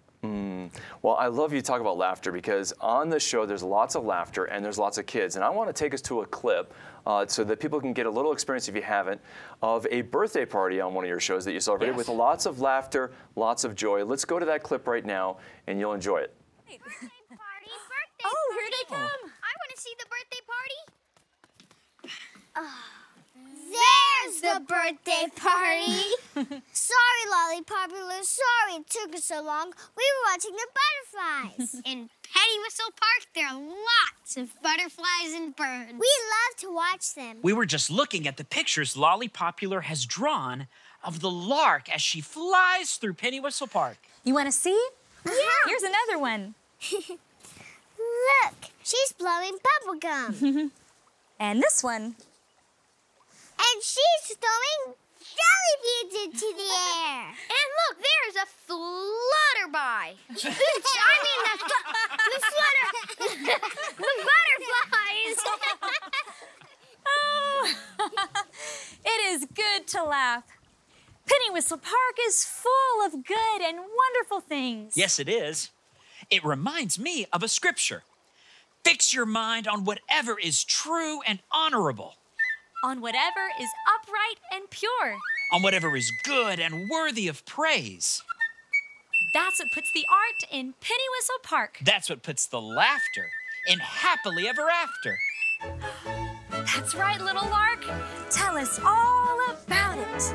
Well, 1.03 1.17
I 1.17 1.27
love 1.27 1.53
you 1.53 1.61
talk 1.61 1.81
about 1.81 1.97
laughter 1.99 2.33
because 2.33 2.73
on 2.81 3.09
the 3.11 3.21
show 3.21 3.45
there's 3.47 3.63
lots 3.63 3.95
of 3.95 4.05
laughter 4.05 4.45
and 4.47 4.65
there's 4.65 4.79
lots 4.79 4.97
of 4.99 5.07
kids. 5.07 5.37
And 5.37 5.45
I 5.45 5.51
want 5.51 5.69
to 5.69 5.73
take 5.73 5.93
us 5.95 6.01
to 6.03 6.23
a 6.23 6.27
clip 6.27 6.73
uh, 7.07 7.27
so 7.27 7.45
that 7.45 7.61
people 7.61 7.81
can 7.81 7.93
get 7.93 8.07
a 8.07 8.11
little 8.11 8.33
experience, 8.33 8.67
if 8.69 8.75
you 8.75 8.83
haven't, 8.83 9.21
of 9.63 9.87
a 9.91 10.01
birthday 10.03 10.47
party 10.47 10.81
on 10.81 10.95
one 10.95 11.05
of 11.05 11.09
your 11.09 11.21
shows 11.21 11.45
that 11.45 11.53
you 11.53 11.61
celebrated 11.61 11.93
Yes. 11.93 11.99
with 11.99 12.09
lots 12.17 12.47
of 12.47 12.61
laughter, 12.61 13.13
lots 13.37 13.65
of 13.65 13.75
joy. 13.75 14.05
Let's 14.05 14.25
go 14.25 14.39
to 14.39 14.47
that 14.47 14.63
clip 14.63 14.87
right 14.89 15.05
now 15.05 15.37
and 15.67 15.79
you'll 15.79 15.93
enjoy 15.93 16.19
it. 16.19 16.35
Birthday 16.67 16.81
party, 17.29 17.71
birthday 17.89 18.25
Oh, 18.25 18.31
party. 18.31 18.61
here 18.61 18.71
they 18.71 18.85
come. 18.97 19.31
I 19.43 19.53
want 19.61 19.71
to 19.75 19.81
see 19.81 19.95
the 19.99 20.07
birthday 20.07 20.41
party. 22.57 22.69
There's 23.75 24.41
the 24.41 24.61
birthday 24.61 25.27
party. 25.37 26.03
sorry, 26.73 27.25
Lolly 27.31 27.63
Popular. 27.63 28.23
Sorry 28.23 28.81
it 28.81 28.89
took 28.89 29.15
us 29.15 29.25
so 29.25 29.43
long. 29.43 29.73
We 29.97 30.05
were 30.05 30.33
watching 30.33 30.53
the 30.53 30.67
butterflies. 30.81 31.75
In 31.85 32.09
Penny 32.23 32.59
Whistle 32.63 32.91
Park, 32.91 33.27
there 33.35 33.49
are 33.49 33.61
lots 33.61 34.37
of 34.37 34.61
butterflies 34.63 35.35
and 35.35 35.55
birds. 35.55 35.93
We 35.93 35.99
love 35.99 36.57
to 36.59 36.75
watch 36.75 37.15
them. 37.15 37.39
We 37.43 37.53
were 37.53 37.67
just 37.67 37.91
looking 37.91 38.27
at 38.27 38.37
the 38.37 38.45
pictures 38.45 38.97
Lolly 38.97 39.29
Popular 39.29 39.83
has 39.83 40.05
drawn 40.07 40.67
of 41.03 41.21
the 41.21 41.31
lark 41.31 41.93
as 41.95 42.01
she 42.01 42.21
flies 42.21 42.95
through 42.95 43.15
Penny 43.15 43.41
Whistle 43.41 43.67
Park. 43.67 43.99
You 44.25 44.35
want 44.35 44.47
to 44.47 44.53
see? 44.53 44.89
Yeah. 45.27 45.33
Here's 45.67 45.83
another 45.83 46.19
one. 46.19 46.55
Look, 46.91 48.55
she's 48.83 49.13
blowing 49.13 49.59
bubble 49.83 49.99
gum. 50.01 50.73
And 51.39 51.63
this 51.63 51.83
one. 51.83 52.15
And 53.59 53.83
she's 53.83 54.37
throwing 54.37 54.95
jelly 55.21 55.75
beans 55.83 56.15
into 56.25 56.49
the 56.57 56.69
air. 56.69 57.29
And 57.29 57.69
look, 57.81 57.97
there's 57.99 58.37
a 58.37 58.47
flutterby. 58.67 59.77
I 59.77 61.15
mean, 61.25 61.41
the, 61.45 61.79
the 62.31 62.41
flutter, 62.51 62.89
the 63.97 64.11
butterflies. 64.29 65.39
Oh, 67.07 67.75
it 69.05 69.21
is 69.33 69.47
good 69.55 69.87
to 69.89 70.05
laugh. 70.05 70.45
Penny 71.27 71.51
Whistle 71.51 71.79
Park 71.79 72.19
is 72.27 72.45
full 72.45 73.07
of 73.07 73.25
good 73.25 73.63
and 73.63 73.79
wonderful 73.79 74.41
things. 74.41 74.95
Yes, 74.97 75.19
it 75.19 75.29
is. 75.29 75.71
It 76.31 76.45
reminds 76.45 76.99
me 76.99 77.27
of 77.33 77.43
a 77.43 77.49
scripture. 77.49 78.05
Fix 78.85 79.15
your 79.15 79.27
mind 79.27 79.67
on 79.67 79.85
whatever 79.85 80.39
is 80.39 80.65
true 80.65 81.23
and 81.23 81.41
honorable, 81.51 82.17
On 82.85 83.01
whatever 83.01 83.49
is 83.59 83.71
upright 83.97 84.39
and 84.53 84.69
pure. 84.69 85.17
on 85.53 85.63
whatever 85.63 85.97
is 85.97 86.13
good 86.23 86.61
and 86.61 86.87
worthy 86.91 87.29
of 87.29 87.43
praise. 87.47 88.23
That's 89.33 89.59
what 89.59 89.69
puts 89.73 89.91
the 89.95 90.05
art 90.11 90.53
in 90.53 90.75
Penny 90.83 91.05
Whistle 91.17 91.39
Park. 91.43 91.79
That's 91.83 92.11
what 92.11 92.23
puts 92.23 92.47
the 92.47 92.61
laughter 92.61 93.27
in 93.67 93.79
happily 93.79 94.47
ever 94.49 94.69
after. 94.69 95.17
That's 96.51 96.95
right, 96.95 97.19
little 97.23 97.49
lark. 97.49 97.85
Tell 98.31 98.57
us 98.59 98.79
all 98.85 99.41
about 99.51 99.97
it. 99.99 100.35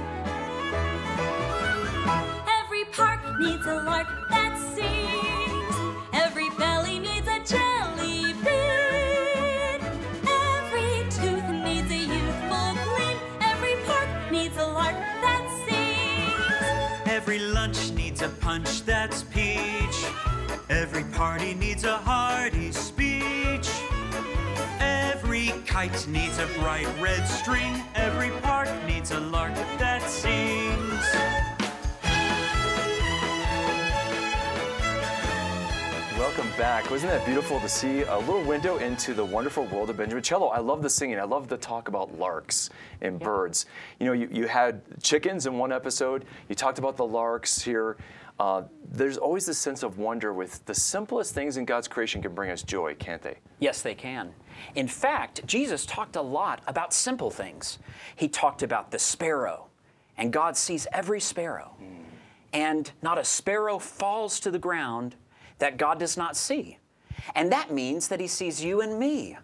Every 2.65 2.85
park 2.85 3.19
needs 3.39 3.65
a 3.67 3.75
lark 3.83 4.07
punch 18.49 18.83
that's 18.83 19.21
peach. 19.25 19.97
Every 20.71 21.03
party 21.03 21.53
needs 21.53 21.83
a 21.83 21.97
hearty 21.97 22.71
speech. 22.71 23.69
Every 24.79 25.53
kite 25.67 26.07
needs 26.07 26.39
a 26.39 26.47
bright 26.57 26.87
red 26.99 27.27
string. 27.27 27.83
Every 27.93 28.31
park 28.41 28.67
needs 28.87 29.11
a 29.11 29.19
lark 29.19 29.53
that 29.77 30.01
sings. 30.01 31.05
Welcome 36.17 36.49
back. 36.57 36.89
Wasn't 36.89 37.11
that 37.11 37.23
beautiful 37.27 37.59
to 37.59 37.69
see 37.69 38.01
a 38.01 38.17
little 38.17 38.43
window 38.43 38.77
into 38.77 39.13
the 39.13 39.23
wonderful 39.23 39.65
world 39.65 39.91
of 39.91 39.97
Benjamin 39.97 40.23
Cello? 40.23 40.47
I 40.47 40.59
love 40.59 40.81
the 40.81 40.89
singing. 40.89 41.19
I 41.19 41.23
love 41.23 41.49
the 41.49 41.57
talk 41.57 41.87
about 41.87 42.17
larks 42.17 42.71
and 43.01 43.19
birds. 43.19 43.67
You 43.99 44.07
know, 44.07 44.13
you, 44.13 44.27
you 44.31 44.47
had 44.47 44.81
chickens 45.03 45.45
in 45.45 45.57
one 45.59 45.71
episode. 45.71 46.25
You 46.47 46.55
talked 46.55 46.79
about 46.79 46.97
the 46.97 47.05
larks 47.05 47.61
here. 47.61 47.95
Uh, 48.39 48.63
there's 48.91 49.17
always 49.17 49.45
this 49.45 49.57
sense 49.57 49.83
of 49.83 49.99
wonder 49.99 50.33
with 50.33 50.65
the 50.65 50.73
simplest 50.73 51.35
things 51.35 51.57
in 51.57 51.65
God's 51.65 51.87
creation 51.87 52.21
can 52.21 52.33
bring 52.33 52.49
us 52.49 52.63
joy, 52.63 52.95
can't 52.95 53.21
they? 53.21 53.35
Yes, 53.59 53.81
they 53.81 53.93
can. 53.93 54.31
In 54.75 54.87
fact, 54.87 55.45
Jesus 55.45 55.85
talked 55.85 56.15
a 56.15 56.21
lot 56.21 56.61
about 56.67 56.93
simple 56.93 57.29
things. 57.29 57.79
He 58.15 58.27
talked 58.27 58.63
about 58.63 58.91
the 58.91 58.99
sparrow, 58.99 59.67
and 60.17 60.31
God 60.31 60.55
sees 60.55 60.87
every 60.93 61.19
sparrow. 61.19 61.75
And 62.51 62.91
not 63.01 63.19
a 63.19 63.23
sparrow 63.23 63.77
falls 63.77 64.39
to 64.39 64.51
the 64.51 64.57
ground 64.57 65.15
that 65.59 65.77
God 65.77 65.99
does 65.99 66.17
not 66.17 66.35
see. 66.35 66.79
And 67.35 67.51
that 67.51 67.71
means 67.71 68.07
that 68.07 68.19
He 68.19 68.27
sees 68.27 68.63
you 68.63 68.81
and 68.81 68.97
me. 68.97 69.37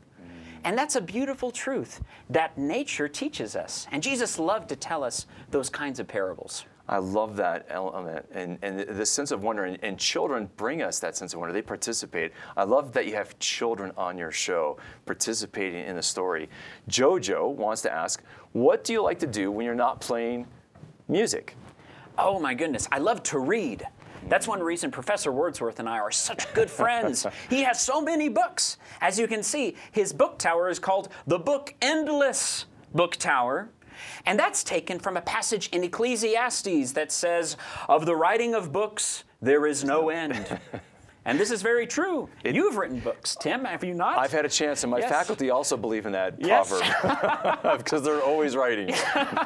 And 0.64 0.75
that's 0.75 0.96
a 0.96 1.02
beautiful 1.02 1.52
truth 1.52 2.02
that 2.32 2.58
nature 2.58 3.08
teaches 3.08 3.56
us. 3.56 3.86
And 3.92 4.02
Jesus 4.02 4.40
loved 4.40 4.70
to 4.70 4.75
tell 4.75 5.04
us 5.04 5.28
those 5.52 5.70
kinds 5.70 6.00
of 6.00 6.08
parables. 6.08 6.66
I 6.88 6.98
love 6.98 7.36
that 7.38 7.65
element 7.70 8.27
and, 8.32 8.60
and 8.62 8.80
this 8.80 9.10
sense 9.10 9.32
of 9.32 9.44
wonder. 9.44 9.65
And, 9.65 9.80
and 9.82 9.98
children 9.98 10.50
bring 10.56 10.84
us 10.84 11.00
that 11.00 11.18
sense 11.18 11.34
of 11.34 11.39
wonder. 11.39 11.54
They 11.54 11.62
participate. 11.62 12.32
I 12.56 12.63
love 12.63 12.94
that 12.94 13.08
you 13.08 13.15
have 13.15 13.38
children 13.39 13.92
on 13.98 14.18
your 14.18 14.32
show 14.32 14.77
participating 15.06 15.86
in 15.86 15.96
the 15.96 16.04
story. 16.04 16.50
JoJo 16.89 17.54
wants 17.54 17.82
to 17.84 17.92
ask, 17.92 18.22
what 18.51 18.84
do 18.84 18.94
you 18.94 19.01
like 19.01 19.20
to 19.20 19.27
do 19.27 19.51
when 19.51 19.65
you're 19.65 19.74
not 19.74 20.00
playing 20.00 20.46
music? 21.08 21.56
Oh 22.18 22.39
my 22.39 22.54
goodness, 22.54 22.88
I 22.92 23.00
love 23.00 23.24
to 23.24 23.39
read. 23.39 23.86
That's 24.27 24.48
one 24.48 24.62
reason 24.62 24.89
Professor 24.89 25.32
Wordsworth 25.32 25.80
and 25.80 25.88
I 25.88 26.00
are 26.00 26.12
such 26.12 26.51
good 26.54 26.70
friends. 26.70 27.27
he 27.50 27.63
has 27.63 27.82
so 27.82 28.01
many 28.01 28.30
books. 28.30 28.77
As 29.01 29.20
you 29.20 29.27
can 29.27 29.44
see, 29.44 29.75
his 29.92 30.13
book 30.13 30.39
tower 30.39 30.70
is 30.70 30.80
called 30.80 31.10
the 31.27 31.38
Book 31.38 31.75
Endless 31.82 32.65
Book 32.94 33.18
Tower. 33.18 33.70
And 34.25 34.40
that's 34.40 34.64
taken 34.64 35.00
from 35.00 35.18
a 35.18 35.22
passage 35.22 35.70
in 35.70 35.84
Ecclesiastes 35.84 36.94
that 36.94 37.12
says, 37.12 37.58
Of 37.88 38.06
the 38.06 38.16
writing 38.16 38.54
of 38.54 38.72
books, 38.72 39.24
there 39.42 39.66
is 39.66 39.84
no 39.84 40.10
end. 40.10 40.60
and 41.25 41.39
this 41.39 41.50
is 41.51 41.62
very 41.62 41.88
true. 41.88 42.29
You've 42.44 42.77
written 42.77 43.00
books, 43.00 43.36
Tim, 43.39 43.65
have 43.65 43.84
you 43.84 43.94
not? 43.94 44.17
I've 44.17 44.32
had 44.32 44.46
a 44.46 44.50
chance, 44.50 44.84
and 44.84 44.91
my 44.91 45.00
Yes. 45.00 45.10
faculty 45.10 45.50
also 45.50 45.75
believe 45.75 46.05
in 46.05 46.12
that 46.12 46.36
Yes. 46.39 46.70
proverb 46.70 47.62
because 47.77 48.03
they're 48.03 48.22
always 48.22 48.55
writing. 48.55 48.94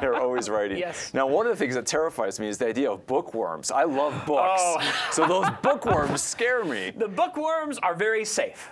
they're 0.00 0.16
always 0.20 0.50
writing. 0.50 0.78
Yes. 0.78 1.12
Now, 1.14 1.26
one 1.26 1.46
of 1.46 1.52
the 1.52 1.56
things 1.56 1.74
that 1.74 1.86
terrifies 1.86 2.38
me 2.38 2.48
is 2.48 2.58
the 2.58 2.66
idea 2.68 2.90
of 2.90 3.06
bookworms. 3.06 3.70
I 3.70 3.84
love 3.84 4.12
books, 4.26 4.60
Oh. 4.62 5.08
so 5.10 5.26
those 5.26 5.46
bookworms 5.62 6.22
scare 6.22 6.64
me. 6.64 6.90
The 6.90 7.08
bookworms 7.08 7.78
are 7.78 7.94
very 7.94 8.24
safe. 8.24 8.68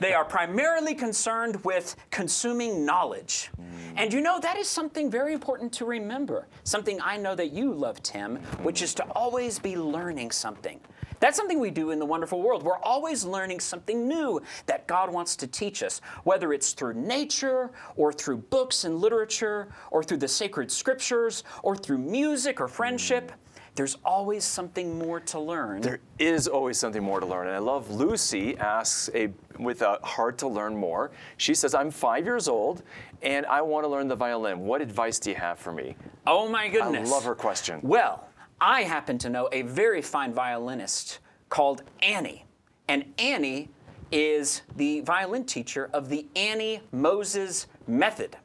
they 0.00 0.14
are 0.14 0.24
primarily 0.24 0.94
concerned 0.94 1.62
with 1.64 1.96
consuming 2.10 2.84
knowledge. 2.84 3.50
Hmm. 3.56 3.98
And 3.98 4.12
you 4.12 4.20
know, 4.20 4.40
that 4.40 4.56
is 4.56 4.68
something 4.68 5.10
very 5.10 5.32
important 5.34 5.72
to 5.74 5.84
remember. 5.84 6.46
Something 6.64 6.98
I 7.02 7.16
know 7.16 7.34
that 7.34 7.52
you 7.52 7.72
love, 7.74 8.02
Tim, 8.02 8.36
which 8.62 8.78
hmm. 8.80 8.84
is 8.84 8.94
to 8.94 9.04
always 9.10 9.58
be 9.58 9.76
learning 9.76 10.30
something. 10.30 10.80
That's 11.20 11.36
something 11.36 11.58
we 11.58 11.70
do 11.70 11.90
in 11.90 11.98
the 11.98 12.06
wonderful 12.06 12.42
world. 12.42 12.62
We're 12.62 12.78
always 12.78 13.24
learning 13.24 13.60
something 13.60 14.06
new 14.06 14.40
that 14.66 14.86
God 14.86 15.12
wants 15.12 15.36
to 15.36 15.46
teach 15.46 15.82
us, 15.82 16.00
whether 16.24 16.52
it's 16.52 16.72
through 16.72 16.94
nature 16.94 17.70
or 17.96 18.12
through 18.12 18.38
books 18.38 18.84
and 18.84 18.98
literature 18.98 19.68
or 19.90 20.02
through 20.02 20.18
the 20.18 20.28
sacred 20.28 20.70
scriptures 20.70 21.44
or 21.62 21.76
through 21.76 21.98
music 21.98 22.60
or 22.60 22.68
friendship. 22.68 23.30
Mm. 23.30 23.34
there's 23.74 23.96
always 24.04 24.44
something 24.44 24.98
more 24.98 25.20
to 25.20 25.38
learn. 25.38 25.80
There 25.80 26.00
is 26.18 26.48
always 26.48 26.78
something 26.78 27.02
more 27.02 27.20
to 27.20 27.26
learn. 27.26 27.46
And 27.46 27.54
I 27.54 27.60
love 27.60 27.90
Lucy 27.90 28.56
asks 28.58 29.08
a 29.14 29.30
with 29.58 29.82
a 29.82 29.98
heart 30.02 30.38
to 30.38 30.48
learn 30.48 30.76
more. 30.76 31.10
She 31.36 31.54
says, 31.54 31.74
I'm 31.74 31.90
five 31.90 32.24
years 32.24 32.48
old 32.48 32.82
and 33.22 33.46
I 33.46 33.62
want 33.62 33.84
to 33.84 33.88
learn 33.88 34.08
the 34.08 34.16
violin. 34.16 34.60
What 34.60 34.80
advice 34.80 35.18
do 35.18 35.30
you 35.30 35.36
have 35.36 35.58
for 35.58 35.72
me? 35.72 35.96
oh 36.26 36.48
my 36.48 36.68
goodness. 36.68 37.08
I 37.08 37.12
love 37.12 37.24
her 37.24 37.34
question. 37.34 37.80
Well, 37.82 38.27
I 38.60 38.82
happen 38.82 39.18
to 39.18 39.30
know 39.30 39.48
a 39.52 39.62
very 39.62 40.02
fine 40.02 40.32
violinist 40.32 41.20
called 41.48 41.82
Annie. 42.02 42.44
And 42.88 43.04
Annie 43.18 43.68
is 44.10 44.62
the 44.76 45.00
violin 45.02 45.44
teacher 45.44 45.90
of 45.92 46.08
the 46.08 46.26
Annie 46.34 46.80
Moses 46.90 47.66
Method. 47.86 48.36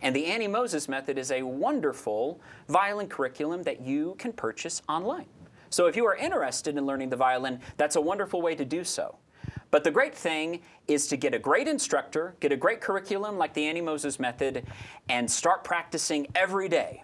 And 0.00 0.14
the 0.14 0.26
Annie 0.26 0.48
Moses 0.48 0.88
Method 0.88 1.18
is 1.18 1.30
a 1.30 1.42
wonderful 1.42 2.40
violin 2.68 3.08
curriculum 3.08 3.62
that 3.64 3.80
you 3.82 4.14
can 4.18 4.32
purchase 4.32 4.80
online. 4.88 5.26
So 5.70 5.86
if 5.86 5.96
you 5.96 6.06
are 6.06 6.16
interested 6.16 6.78
in 6.78 6.86
learning 6.86 7.10
the 7.10 7.16
violin, 7.16 7.60
that's 7.76 7.96
a 7.96 8.00
wonderful 8.00 8.40
way 8.40 8.54
to 8.54 8.64
do 8.64 8.84
so. 8.84 9.18
But 9.70 9.84
the 9.84 9.90
great 9.90 10.14
thing 10.14 10.60
is 10.86 11.08
to 11.08 11.16
get 11.16 11.34
a 11.34 11.38
great 11.38 11.68
instructor, 11.68 12.36
get 12.40 12.52
a 12.52 12.56
great 12.56 12.80
curriculum 12.80 13.36
like 13.36 13.52
the 13.52 13.66
Annie 13.66 13.82
Moses 13.82 14.18
Method, 14.18 14.64
and 15.10 15.30
start 15.30 15.62
practicing 15.62 16.26
every 16.34 16.68
day. 16.70 17.02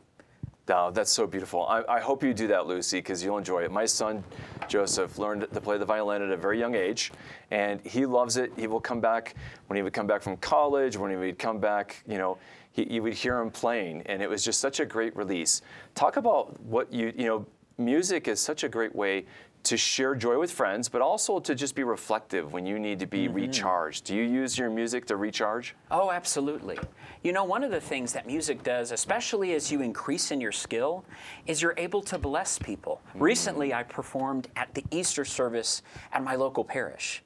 Oh, 0.70 0.90
that's 0.90 1.12
so 1.12 1.26
beautiful. 1.26 1.66
I, 1.66 1.82
I 1.86 2.00
hope 2.00 2.22
you 2.22 2.32
do 2.32 2.46
that, 2.46 2.66
Lucy, 2.66 2.98
because 2.98 3.22
you'll 3.22 3.36
enjoy 3.36 3.64
it. 3.64 3.70
My 3.70 3.84
son, 3.84 4.24
Joseph, 4.66 5.18
learned 5.18 5.46
to 5.52 5.60
play 5.60 5.76
the 5.76 5.84
violin 5.84 6.22
at 6.22 6.30
a 6.30 6.38
very 6.38 6.58
young 6.58 6.74
age, 6.74 7.12
and 7.50 7.82
he 7.82 8.06
loves 8.06 8.38
it. 8.38 8.50
He 8.56 8.66
will 8.66 8.80
come 8.80 8.98
back 8.98 9.34
when 9.66 9.76
he 9.76 9.82
would 9.82 9.92
come 9.92 10.06
back 10.06 10.22
from 10.22 10.38
college, 10.38 10.96
when 10.96 11.10
he 11.10 11.18
would 11.18 11.38
come 11.38 11.58
back, 11.58 12.02
you 12.06 12.16
know, 12.16 12.38
he, 12.72 12.94
you 12.94 13.02
would 13.02 13.12
hear 13.12 13.38
him 13.40 13.50
playing, 13.50 14.02
and 14.06 14.22
it 14.22 14.30
was 14.30 14.42
just 14.42 14.58
such 14.58 14.80
a 14.80 14.86
great 14.86 15.14
release. 15.14 15.60
Talk 15.94 16.16
about 16.16 16.58
what 16.62 16.90
you, 16.90 17.12
you 17.14 17.26
know, 17.26 17.46
music 17.76 18.26
is 18.26 18.40
such 18.40 18.64
a 18.64 18.68
great 18.68 18.94
way 18.94 19.26
to 19.64 19.76
share 19.76 20.14
joy 20.14 20.38
with 20.38 20.52
friends, 20.52 20.88
but 20.88 21.00
also 21.00 21.40
to 21.40 21.54
just 21.54 21.74
be 21.74 21.84
reflective 21.84 22.52
when 22.52 22.66
you 22.66 22.78
need 22.78 22.98
to 23.00 23.06
be 23.06 23.24
mm-hmm. 23.24 23.34
recharged. 23.34 24.04
Do 24.04 24.14
you 24.14 24.22
use 24.22 24.56
your 24.56 24.70
music 24.70 25.06
to 25.06 25.16
recharge? 25.16 25.74
Oh, 25.90 26.10
absolutely. 26.10 26.78
You 27.22 27.32
know, 27.32 27.44
one 27.44 27.64
of 27.64 27.70
the 27.70 27.80
things 27.80 28.12
that 28.12 28.26
music 28.26 28.62
does, 28.62 28.92
especially 28.92 29.54
as 29.54 29.72
you 29.72 29.80
increase 29.80 30.30
in 30.30 30.40
your 30.40 30.52
skill, 30.52 31.04
is 31.46 31.62
you're 31.62 31.74
able 31.78 32.02
to 32.02 32.18
bless 32.18 32.58
people. 32.58 33.00
Mm. 33.16 33.20
Recently, 33.20 33.74
I 33.74 33.82
performed 33.82 34.48
at 34.56 34.72
the 34.74 34.84
Easter 34.90 35.24
service 35.24 35.82
at 36.12 36.22
my 36.22 36.34
local 36.36 36.64
parish. 36.64 37.22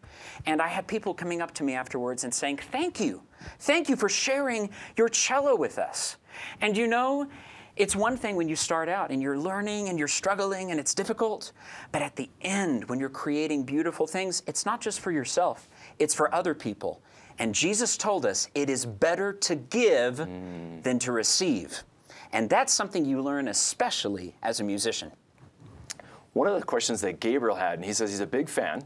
And 0.47 0.63
I 0.63 0.69
had 0.69 0.87
people 0.87 1.15
coming 1.15 1.43
up 1.43 1.53
to 1.55 1.65
me 1.65 1.75
afterwards 1.75 2.25
and 2.25 2.33
saying, 2.33 2.59
Thank 2.59 3.01
you. 3.01 3.23
Thank 3.61 3.89
you 3.89 3.97
for 3.97 4.09
sharing 4.09 4.71
your 4.97 5.09
cello 5.09 5.57
with 5.57 5.79
us. 5.79 6.17
And 6.61 6.77
you 6.77 6.87
know, 6.87 7.29
it's 7.79 7.95
one 7.95 8.17
thing 8.17 8.37
when 8.37 8.49
you 8.49 8.57
start 8.57 8.89
out 8.89 9.11
and 9.11 9.23
you're 9.23 9.39
learning 9.39 9.89
and 9.89 9.99
you're 9.99 10.09
struggling 10.09 10.73
and 10.73 10.81
it's 10.81 10.95
difficult, 10.95 11.53
but 11.93 12.03
at 12.03 12.17
the 12.17 12.29
end, 12.43 12.85
when 12.89 12.99
you're 12.99 13.09
creating 13.09 13.63
beautiful 13.63 14.07
things, 14.07 14.43
it's 14.47 14.67
not 14.67 14.81
just 14.81 15.01
for 15.01 15.13
yourself, 15.13 15.69
it's 15.99 16.15
for 16.15 16.35
other 16.35 16.55
people. 16.55 17.01
And 17.39 17.55
Jesus 17.55 17.97
told 17.97 18.27
us 18.27 18.49
it 18.55 18.69
is 18.69 18.85
better 18.85 19.33
to 19.33 19.55
give 19.55 20.17
mm. 20.17 20.83
than 20.83 20.99
to 20.99 21.13
receive. 21.13 21.85
And 22.33 22.51
that's 22.51 22.75
something 22.75 23.05
you 23.05 23.23
learn 23.23 23.49
especially 23.49 24.35
as 24.43 24.59
a 24.59 24.65
musician. 24.65 25.13
One 26.33 26.49
of 26.49 26.59
the 26.59 26.67
questions 26.67 27.01
that 27.03 27.21
Gabriel 27.21 27.57
had, 27.57 27.75
and 27.75 27.85
he 27.85 27.93
says 27.93 28.11
he's 28.11 28.21
a 28.21 28.27
big 28.27 28.49
fan 28.49 28.83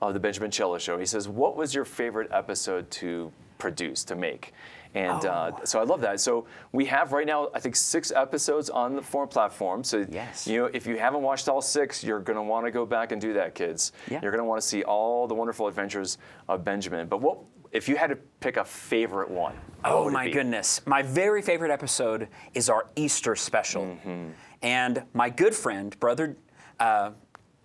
of 0.00 0.14
the 0.14 0.20
Benjamin 0.20 0.50
Cello 0.50 0.78
Show. 0.78 0.98
He 0.98 1.06
says, 1.06 1.28
"What 1.28 1.56
was 1.56 1.74
your 1.74 1.84
favorite 1.84 2.28
episode 2.32 2.90
to 2.92 3.30
produce 3.58 4.04
to 4.04 4.16
make?" 4.16 4.52
And 4.94 5.24
uh, 5.24 5.52
so 5.64 5.80
I 5.80 5.84
love 5.84 6.00
that. 6.02 6.20
So 6.20 6.46
we 6.72 6.84
have 6.86 7.12
right 7.12 7.26
now, 7.26 7.48
I 7.54 7.60
think, 7.60 7.76
six 7.76 8.12
episodes 8.12 8.68
on 8.68 8.94
the 8.94 9.02
Formed 9.02 9.30
platform. 9.30 9.82
So 9.84 10.04
Yes. 10.10 10.46
you 10.46 10.58
know, 10.58 10.66
if 10.66 10.86
you 10.86 10.98
haven't 10.98 11.22
watched 11.22 11.48
all 11.48 11.62
six, 11.62 12.04
you're 12.04 12.20
going 12.20 12.36
to 12.36 12.42
want 12.42 12.66
to 12.66 12.70
go 12.70 12.84
back 12.84 13.10
and 13.12 13.20
do 13.20 13.32
that, 13.34 13.54
kids. 13.54 13.92
Yeah. 14.10 14.20
You're 14.22 14.30
going 14.30 14.40
to 14.42 14.48
want 14.48 14.60
to 14.60 14.66
see 14.66 14.82
all 14.82 15.26
the 15.26 15.34
wonderful 15.34 15.66
adventures 15.66 16.18
of 16.48 16.64
Benjamin. 16.64 17.08
But 17.08 17.22
what 17.22 17.38
if 17.72 17.88
you 17.88 17.96
had 17.96 18.08
to 18.10 18.16
pick 18.40 18.58
a 18.58 18.64
favorite 18.64 19.30
one? 19.30 19.54
Oh 19.84 20.10
my 20.10 20.28
goodness. 20.28 20.82
My 20.86 21.00
very 21.02 21.40
favorite 21.40 21.70
episode 21.70 22.28
is 22.52 22.68
our 22.68 22.86
Easter 22.94 23.34
special. 23.34 23.84
Mm-hmm. 23.84 24.28
And 24.60 25.02
my 25.14 25.30
good 25.30 25.54
friend, 25.54 25.98
brother, 25.98 26.36
uh, 26.78 27.12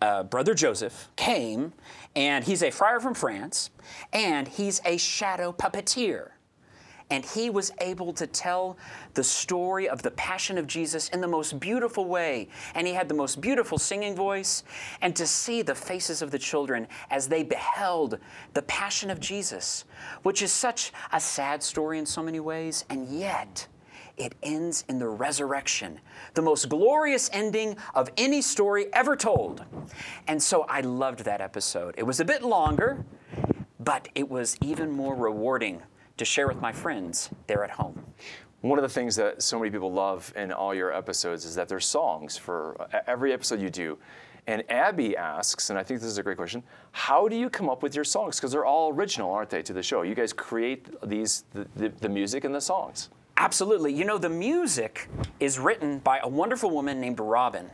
uh, 0.01 0.23
brother 0.23 0.53
Joseph, 0.53 1.09
came, 1.17 1.73
and 2.15 2.45
he's 2.45 2.63
a 2.63 2.71
friar 2.71 2.99
from 2.99 3.13
France, 3.13 3.69
and 4.13 4.47
he's 4.47 4.79
a 4.85 4.95
shadow 4.97 5.51
puppeteer. 5.51 6.29
And 7.09 7.23
he 7.23 7.49
was 7.49 7.71
able 7.79 8.11
to 8.13 8.27
tell 8.27 8.77
the 9.13 9.23
story 9.23 9.87
of 9.87 10.01
the 10.01 10.11
Passion 10.11 10.57
of 10.57 10.67
Jesus 10.67 11.07
in 11.09 11.21
the 11.21 11.27
most 11.27 11.57
beautiful 11.59 12.05
way. 12.05 12.49
And 12.75 12.85
he 12.85 12.93
had 12.93 13.07
the 13.07 13.15
most 13.15 13.39
beautiful 13.39 13.77
singing 13.77 14.13
voice. 14.13 14.63
And 15.01 15.15
to 15.15 15.25
see 15.25 15.61
the 15.61 15.75
faces 15.75 16.21
of 16.21 16.31
the 16.31 16.39
children 16.39 16.87
as 17.09 17.29
they 17.29 17.43
beheld 17.43 18.19
the 18.53 18.61
Passion 18.63 19.09
of 19.09 19.21
Jesus, 19.21 19.85
which 20.23 20.41
is 20.41 20.51
such 20.51 20.91
a 21.13 21.19
sad 21.19 21.63
story 21.63 21.97
in 21.97 22.05
so 22.05 22.21
many 22.21 22.41
ways, 22.41 22.83
and 22.89 23.07
yet 23.07 23.67
it 24.17 24.35
ends 24.43 24.83
in 24.89 24.99
the 24.99 25.07
resurrection, 25.07 25.99
the 26.33 26.41
most 26.41 26.67
glorious 26.69 27.29
ending 27.31 27.77
of 27.95 28.09
any 28.17 28.41
story 28.41 28.87
ever 28.91 29.15
told. 29.15 29.63
And 30.27 30.41
so 30.41 30.63
I 30.63 30.81
loved 30.81 31.19
that 31.19 31.39
episode. 31.39 31.95
It 31.97 32.03
was 32.03 32.19
a 32.19 32.25
bit 32.25 32.43
longer, 32.43 33.05
but 33.79 34.09
it 34.15 34.27
was 34.27 34.57
even 34.61 34.91
more 34.91 35.15
rewarding 35.15 35.83
to 36.17 36.25
share 36.25 36.47
with 36.47 36.61
my 36.61 36.71
friends 36.71 37.29
there 37.47 37.63
at 37.63 37.71
home. 37.71 38.03
One 38.61 38.79
of 38.79 38.83
the 38.83 38.89
things 38.89 39.15
that 39.17 39.41
so 39.41 39.59
many 39.59 39.69
people 39.69 39.91
love 39.91 40.33
in 40.35 40.51
all 40.51 40.73
your 40.73 40.91
episodes 40.91 41.45
is 41.45 41.55
that 41.55 41.69
there's 41.69 41.85
songs 41.85 42.37
for 42.37 42.87
every 43.05 43.31
episode 43.31 43.61
you 43.61 43.69
do. 43.69 43.97
And 44.47 44.63
Abby 44.71 45.15
asks, 45.15 45.69
and 45.69 45.77
I 45.77 45.83
think 45.83 45.99
this 45.99 46.09
is 46.09 46.17
a 46.17 46.23
great 46.23 46.37
question, 46.37 46.63
how 46.91 47.27
do 47.27 47.35
you 47.35 47.49
come 47.49 47.69
up 47.69 47.83
with 47.83 47.93
your 47.93 48.05
songs? 48.05 48.37
Because 48.37 48.51
they're 48.51 48.65
all 48.65 48.91
original, 48.93 49.31
aren't 49.31 49.49
they, 49.49 49.61
to 49.61 49.73
the 49.73 49.83
show? 49.83 50.01
You 50.03 50.15
guys 50.15 50.31
create 50.33 50.87
these, 51.07 51.43
the, 51.53 51.67
the, 51.75 51.89
the 51.89 52.09
music 52.09 52.45
and 52.45 52.55
the 52.55 52.61
songs. 52.61 53.09
Absolutely. 53.35 53.93
You 53.93 54.05
know, 54.05 54.17
the 54.17 54.29
music 54.29 55.09
is 55.39 55.59
written 55.59 55.99
by 55.99 56.19
a 56.23 56.27
wonderful 56.27 56.71
woman 56.71 56.99
named 56.99 57.19
Robin. 57.19 57.69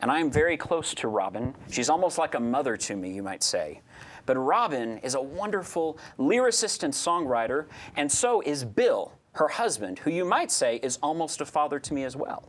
And 0.00 0.10
I 0.10 0.20
am 0.20 0.30
very 0.30 0.56
close 0.56 0.94
to 0.94 1.08
Robin. 1.08 1.54
She's 1.70 1.90
almost 1.90 2.18
like 2.18 2.34
a 2.34 2.40
mother 2.40 2.76
to 2.76 2.96
me, 2.96 3.12
you 3.12 3.22
might 3.22 3.42
say. 3.42 3.80
But 4.26 4.36
Robin 4.36 4.98
is 4.98 5.14
a 5.14 5.20
wonderful 5.20 5.98
lyricist 6.18 6.82
and 6.82 6.92
songwriter, 6.92 7.66
and 7.96 8.10
so 8.10 8.40
is 8.40 8.64
Bill, 8.64 9.12
her 9.32 9.48
husband, 9.48 9.98
who 10.00 10.10
you 10.10 10.24
might 10.24 10.50
say 10.50 10.76
is 10.76 10.98
almost 11.02 11.40
a 11.40 11.46
father 11.46 11.78
to 11.80 11.94
me 11.94 12.04
as 12.04 12.16
well. 12.16 12.48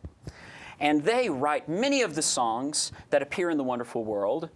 And 0.79 1.03
they 1.03 1.29
write 1.29 1.69
many 1.69 2.01
of 2.01 2.15
the 2.15 2.21
songs 2.21 2.91
that 3.09 3.21
appear 3.21 3.49
in 3.49 3.57
the 3.57 3.63
wonderful 3.63 4.03
world, 4.03 4.49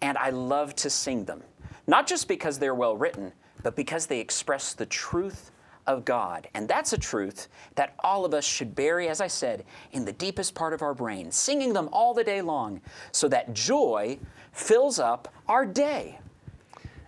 and 0.00 0.18
I 0.18 0.30
love 0.30 0.74
to 0.76 0.90
sing 0.90 1.24
them. 1.24 1.42
Not 1.86 2.06
just 2.06 2.28
because 2.28 2.58
they're 2.58 2.74
well 2.74 2.96
written, 2.96 3.32
but 3.62 3.76
because 3.76 4.06
they 4.06 4.20
express 4.20 4.74
the 4.74 4.86
truth 4.86 5.50
of 5.86 6.04
God. 6.04 6.48
And 6.54 6.68
that's 6.68 6.92
a 6.92 6.98
truth 6.98 7.48
that 7.74 7.94
all 8.00 8.24
of 8.24 8.34
us 8.34 8.44
should 8.44 8.74
bury, 8.74 9.08
as 9.08 9.20
I 9.20 9.26
said, 9.26 9.64
in 9.92 10.04
the 10.04 10.12
deepest 10.12 10.54
part 10.54 10.72
of 10.72 10.82
our 10.82 10.94
brain, 10.94 11.32
singing 11.32 11.72
them 11.72 11.88
all 11.92 12.14
the 12.14 12.24
day 12.24 12.42
long, 12.42 12.80
so 13.12 13.28
that 13.28 13.54
joy 13.54 14.18
fills 14.52 14.98
up 14.98 15.32
our 15.48 15.64
day. 15.64 16.18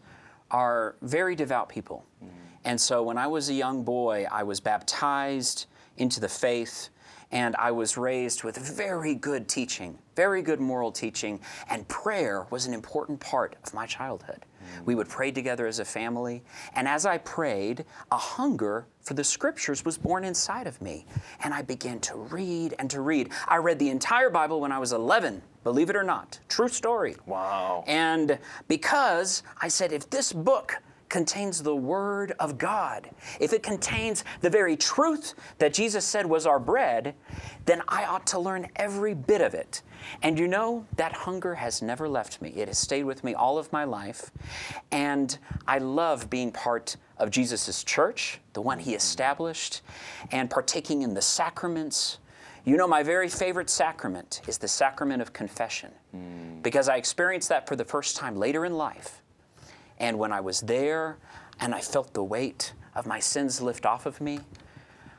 are 0.50 0.96
very 1.02 1.34
devout 1.34 1.68
people. 1.68 2.04
Mm-hmm. 2.24 2.34
And 2.64 2.80
so 2.80 3.02
when 3.02 3.18
I 3.18 3.26
was 3.26 3.50
a 3.50 3.54
young 3.54 3.82
boy, 3.82 4.26
I 4.30 4.42
was 4.42 4.60
baptized 4.60 5.66
into 5.98 6.20
the 6.20 6.28
faith 6.28 6.88
and 7.32 7.56
I 7.56 7.72
was 7.72 7.96
raised 7.96 8.44
with 8.44 8.56
very 8.56 9.14
good 9.14 9.48
teaching, 9.48 9.98
very 10.14 10.42
good 10.42 10.60
moral 10.60 10.92
teaching, 10.92 11.40
and 11.68 11.86
prayer 11.88 12.46
was 12.50 12.66
an 12.66 12.72
important 12.72 13.18
part 13.18 13.56
of 13.64 13.74
my 13.74 13.84
childhood. 13.86 14.44
We 14.84 14.94
would 14.94 15.08
pray 15.08 15.30
together 15.30 15.66
as 15.66 15.78
a 15.78 15.84
family, 15.84 16.42
and 16.74 16.86
as 16.88 17.06
I 17.06 17.18
prayed, 17.18 17.84
a 18.10 18.16
hunger 18.16 18.86
for 19.02 19.14
the 19.14 19.24
scriptures 19.24 19.84
was 19.84 19.96
born 19.96 20.24
inside 20.24 20.66
of 20.66 20.80
me, 20.82 21.06
and 21.44 21.54
I 21.54 21.62
began 21.62 22.00
to 22.00 22.16
read 22.16 22.74
and 22.78 22.90
to 22.90 23.00
read. 23.00 23.30
I 23.48 23.56
read 23.58 23.78
the 23.78 23.90
entire 23.90 24.30
Bible 24.30 24.60
when 24.60 24.72
I 24.72 24.78
was 24.78 24.92
11, 24.92 25.42
believe 25.64 25.90
it 25.90 25.96
or 25.96 26.02
not. 26.02 26.38
True 26.48 26.68
story. 26.68 27.16
Wow. 27.26 27.84
And 27.86 28.38
because 28.68 29.42
I 29.60 29.68
said, 29.68 29.92
if 29.92 30.10
this 30.10 30.32
book 30.32 30.80
contains 31.08 31.62
the 31.62 31.74
Word 31.74 32.32
of 32.38 32.58
God, 32.58 33.10
if 33.40 33.52
it 33.52 33.62
contains 33.62 34.24
the 34.40 34.50
very 34.50 34.76
truth 34.76 35.34
that 35.58 35.72
Jesus 35.72 36.04
said 36.04 36.26
was 36.26 36.46
our 36.46 36.58
bread, 36.58 37.14
then 37.64 37.82
I 37.88 38.04
ought 38.04 38.26
to 38.28 38.38
learn 38.38 38.68
every 38.76 39.14
bit 39.14 39.40
of 39.40 39.54
it. 39.54 39.82
And 40.22 40.38
you 40.38 40.48
know, 40.48 40.86
that 40.96 41.12
hunger 41.12 41.54
has 41.54 41.82
never 41.82 42.08
left 42.08 42.40
me. 42.40 42.50
It 42.50 42.68
has 42.68 42.78
stayed 42.78 43.04
with 43.04 43.24
me 43.24 43.34
all 43.34 43.58
of 43.58 43.72
my 43.72 43.84
life. 43.84 44.30
And 44.90 45.36
I 45.66 45.78
love 45.78 46.30
being 46.30 46.52
part 46.52 46.96
of 47.18 47.30
Jesus' 47.30 47.82
church, 47.82 48.40
the 48.52 48.60
one 48.60 48.78
He 48.78 48.94
established, 48.94 49.82
and 50.30 50.50
partaking 50.50 51.02
in 51.02 51.14
the 51.14 51.22
sacraments. 51.22 52.18
You 52.64 52.76
know, 52.76 52.88
my 52.88 53.02
very 53.02 53.28
favorite 53.28 53.70
sacrament 53.70 54.42
is 54.48 54.58
the 54.58 54.68
sacrament 54.68 55.22
of 55.22 55.32
confession 55.32 55.92
mm. 56.14 56.62
because 56.62 56.88
I 56.88 56.96
experienced 56.96 57.48
that 57.48 57.68
for 57.68 57.76
the 57.76 57.84
first 57.84 58.16
time 58.16 58.36
later 58.36 58.64
in 58.64 58.74
life. 58.74 59.22
And 59.98 60.18
when 60.18 60.32
I 60.32 60.40
was 60.40 60.60
there 60.60 61.18
and 61.60 61.74
I 61.74 61.80
felt 61.80 62.12
the 62.12 62.24
weight 62.24 62.72
of 62.94 63.06
my 63.06 63.20
sins 63.20 63.60
lift 63.60 63.86
off 63.86 64.06
of 64.06 64.20
me, 64.20 64.40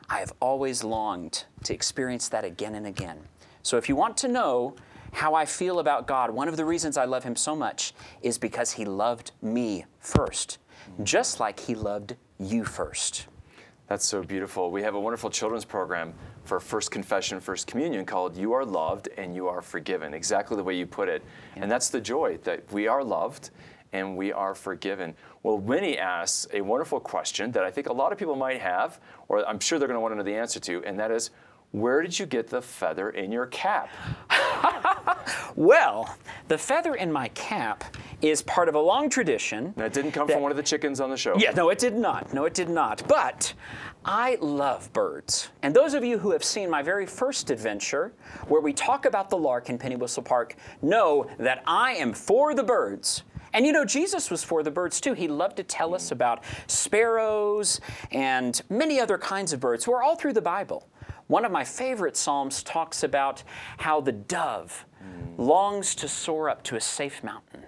I 0.09 0.19
have 0.19 0.33
always 0.39 0.83
longed 0.83 1.45
to 1.63 1.73
experience 1.73 2.29
that 2.29 2.45
again 2.45 2.75
and 2.75 2.87
again. 2.87 3.19
So 3.63 3.77
if 3.77 3.89
you 3.89 3.95
want 3.95 4.15
to 4.17 4.27
know 4.27 4.75
how 5.11 5.33
I 5.33 5.45
feel 5.45 5.79
about 5.79 6.07
God, 6.07 6.31
one 6.31 6.47
of 6.47 6.57
the 6.57 6.65
reasons 6.65 6.97
I 6.97 7.05
love 7.05 7.23
Him 7.23 7.35
so 7.35 7.55
much 7.55 7.93
is 8.21 8.37
because 8.37 8.71
He 8.71 8.85
loved 8.85 9.31
me 9.41 9.85
first, 9.99 10.59
just 11.03 11.39
like 11.39 11.59
He 11.59 11.75
loved 11.75 12.15
you 12.39 12.63
first. 12.63 13.27
That's 13.87 14.05
so 14.05 14.21
beautiful. 14.21 14.69
We 14.69 14.83
have 14.83 14.95
a 14.95 14.99
wonderful 14.99 15.29
children's 15.29 15.63
program 15.63 16.13
for 16.43 16.59
First 16.59 16.91
Confession, 16.91 17.39
First 17.39 17.67
Communion 17.67 18.05
called 18.05 18.35
You 18.35 18.53
Are 18.53 18.65
Loved 18.65 19.07
and 19.17 19.33
You 19.33 19.47
Are 19.47 19.61
Forgiven, 19.61 20.13
exactly 20.13 20.57
the 20.57 20.63
way 20.63 20.75
you 20.75 20.85
put 20.85 21.07
it. 21.07 21.23
And 21.55 21.71
that's 21.71 21.89
the 21.89 22.01
joy 22.01 22.37
that 22.43 22.69
we 22.71 22.87
are 22.87 23.03
loved 23.03 23.49
and 23.93 24.17
we 24.17 24.31
are 24.31 24.53
forgiven. 24.55 25.15
Well, 25.43 25.57
Winnie 25.57 25.97
asks 25.97 26.47
a 26.53 26.61
wonderful 26.61 26.99
question 26.99 27.51
that 27.51 27.63
I 27.63 27.71
think 27.71 27.87
a 27.87 27.93
lot 27.93 28.11
of 28.11 28.17
people 28.17 28.35
might 28.35 28.59
have, 28.61 28.99
or 29.27 29.47
I'm 29.47 29.59
sure 29.59 29.79
they're 29.79 29.87
going 29.87 29.95
to 29.97 30.01
want 30.01 30.13
to 30.13 30.17
know 30.17 30.23
the 30.23 30.35
answer 30.35 30.59
to, 30.61 30.83
and 30.85 30.99
that 30.99 31.11
is 31.11 31.31
where 31.71 32.01
did 32.01 32.17
you 32.17 32.25
get 32.25 32.47
the 32.47 32.61
feather 32.61 33.09
in 33.09 33.31
your 33.31 33.47
cap? 33.47 33.89
Well, 35.55 36.15
the 36.47 36.57
feather 36.57 36.93
in 36.95 37.11
my 37.11 37.29
cap 37.29 37.83
is 38.21 38.43
part 38.43 38.69
of 38.69 38.75
a 38.75 38.79
long 38.79 39.09
tradition. 39.09 39.73
That 39.75 39.91
didn't 39.91 40.11
come 40.11 40.27
That- 40.27 40.33
from 40.33 40.43
one 40.43 40.51
of 40.51 40.57
the 40.57 40.63
chickens 40.63 41.01
on 41.01 41.09
the 41.09 41.17
show. 41.17 41.35
Yeah, 41.37 41.51
no, 41.51 41.69
it 41.69 41.79
did 41.79 41.95
not. 41.95 42.31
No, 42.33 42.45
it 42.45 42.53
did 42.53 42.69
not. 42.69 43.01
But 43.07 43.53
I 44.05 44.37
love 44.39 44.93
birds. 44.93 45.49
And 45.63 45.75
those 45.75 45.95
of 45.95 46.03
you 46.03 46.19
who 46.19 46.31
have 46.31 46.43
seen 46.43 46.69
my 46.69 46.83
very 46.83 47.05
first 47.07 47.49
adventure, 47.49 48.13
where 48.47 48.61
we 48.61 48.71
talk 48.71 49.05
about 49.05 49.29
the 49.31 49.37
lark 49.37 49.69
in 49.69 49.77
Penny 49.79 49.95
Whistle 49.95 50.23
Park, 50.23 50.55
know 50.81 51.25
that 51.39 51.63
I 51.65 51.93
am 51.93 52.13
for 52.13 52.53
the 52.53 52.63
birds. 52.63 53.23
And 53.57 53.65
you 53.65 53.71
know, 53.71 53.85
Jesus 53.85 54.29
was 54.29 54.43
for 54.43 54.61
the 54.61 54.69
birds 54.69 55.01
too. 55.01 55.13
He 55.13 55.27
loved 55.27 55.57
to 55.57 55.63
tell 55.63 55.95
us 55.95 56.11
about 56.11 56.43
sparrows 56.67 57.81
and 58.11 58.61
many 58.69 58.99
other 58.99 59.17
kinds 59.17 59.51
of 59.51 59.59
birds 59.59 59.83
who 59.83 59.93
are 59.93 60.03
all 60.03 60.15
through 60.15 60.33
the 60.33 60.43
Bible. 60.43 60.87
One 61.25 61.43
of 61.43 61.51
my 61.51 61.63
favorite 61.63 62.15
Psalms 62.15 62.61
talks 62.61 63.01
about 63.01 63.41
how 63.77 63.99
the 63.99 64.11
dove 64.11 64.85
longs 65.39 65.95
to 65.95 66.07
soar 66.07 66.51
up 66.51 66.61
to 66.65 66.75
a 66.75 66.79
safe 66.79 67.23
mountain 67.23 67.63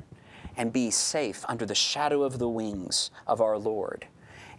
and 0.57 0.71
be 0.71 0.91
safe 0.91 1.43
under 1.49 1.65
the 1.65 1.73
shadow 1.73 2.21
of 2.21 2.37
the 2.37 2.49
wings 2.49 3.09
of 3.25 3.41
our 3.41 3.57
Lord. 3.57 4.05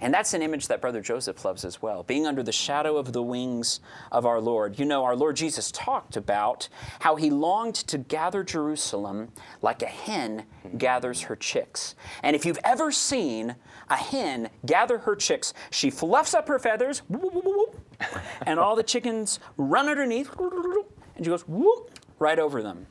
And 0.00 0.14
that's 0.14 0.32
an 0.32 0.42
image 0.42 0.68
that 0.68 0.80
Brother 0.80 1.00
Joseph 1.02 1.44
loves 1.44 1.64
as 1.64 1.82
well, 1.82 2.02
being 2.02 2.26
under 2.26 2.42
the 2.42 2.52
shadow 2.52 2.96
of 2.96 3.12
the 3.12 3.22
wings 3.22 3.80
of 4.10 4.24
our 4.24 4.40
Lord. 4.40 4.78
You 4.78 4.84
know, 4.84 5.04
our 5.04 5.14
Lord 5.14 5.36
Jesus 5.36 5.70
talked 5.70 6.16
about 6.16 6.68
how 7.00 7.16
he 7.16 7.30
longed 7.30 7.74
to 7.74 7.98
gather 7.98 8.42
Jerusalem 8.42 9.32
like 9.60 9.82
a 9.82 9.86
hen 9.86 10.46
gathers 10.78 11.22
her 11.22 11.36
chicks. 11.36 11.94
And 12.22 12.34
if 12.34 12.46
you've 12.46 12.58
ever 12.64 12.90
seen 12.90 13.56
a 13.88 13.96
hen 13.96 14.48
gather 14.64 14.98
her 14.98 15.16
chicks, 15.16 15.52
she 15.70 15.90
fluffs 15.90 16.32
up 16.34 16.48
her 16.48 16.58
feathers, 16.58 17.02
and 18.46 18.58
all 18.58 18.76
the 18.76 18.82
chickens 18.82 19.38
run 19.56 19.88
underneath, 19.88 20.30
and 20.38 21.24
she 21.24 21.30
goes 21.30 21.46
whoop, 21.46 21.98
right 22.18 22.38
over 22.38 22.62
them. 22.62 22.86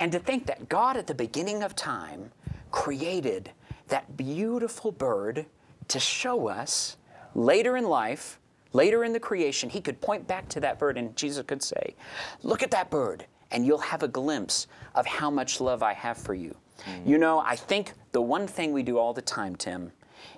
And 0.00 0.12
to 0.12 0.18
think 0.18 0.46
that 0.46 0.68
God 0.68 0.96
at 0.96 1.06
the 1.06 1.14
beginning 1.14 1.62
of 1.62 1.74
time 1.76 2.32
created 2.70 3.50
that 3.88 4.16
beautiful 4.16 4.92
bird 4.92 5.46
to 5.88 6.00
show 6.00 6.48
us 6.48 6.96
later 7.34 7.76
in 7.76 7.84
life, 7.84 8.38
later 8.72 9.04
in 9.04 9.12
the 9.12 9.20
creation, 9.20 9.70
he 9.70 9.80
could 9.80 10.00
point 10.00 10.26
back 10.26 10.48
to 10.50 10.60
that 10.60 10.78
bird 10.78 10.96
and 10.96 11.16
Jesus 11.16 11.44
could 11.46 11.62
say, 11.62 11.94
Look 12.42 12.62
at 12.62 12.70
that 12.70 12.90
bird, 12.90 13.26
and 13.50 13.66
you'll 13.66 13.78
have 13.78 14.02
a 14.02 14.08
glimpse 14.08 14.66
of 14.94 15.06
how 15.06 15.30
much 15.30 15.60
love 15.60 15.82
I 15.82 15.92
have 15.92 16.18
for 16.18 16.34
you. 16.34 16.56
Mm. 16.84 17.06
You 17.06 17.18
know, 17.18 17.38
I 17.40 17.56
think 17.56 17.92
the 18.12 18.22
one 18.22 18.46
thing 18.46 18.72
we 18.72 18.82
do 18.82 18.98
all 18.98 19.12
the 19.12 19.22
time, 19.22 19.56
Tim, 19.56 19.92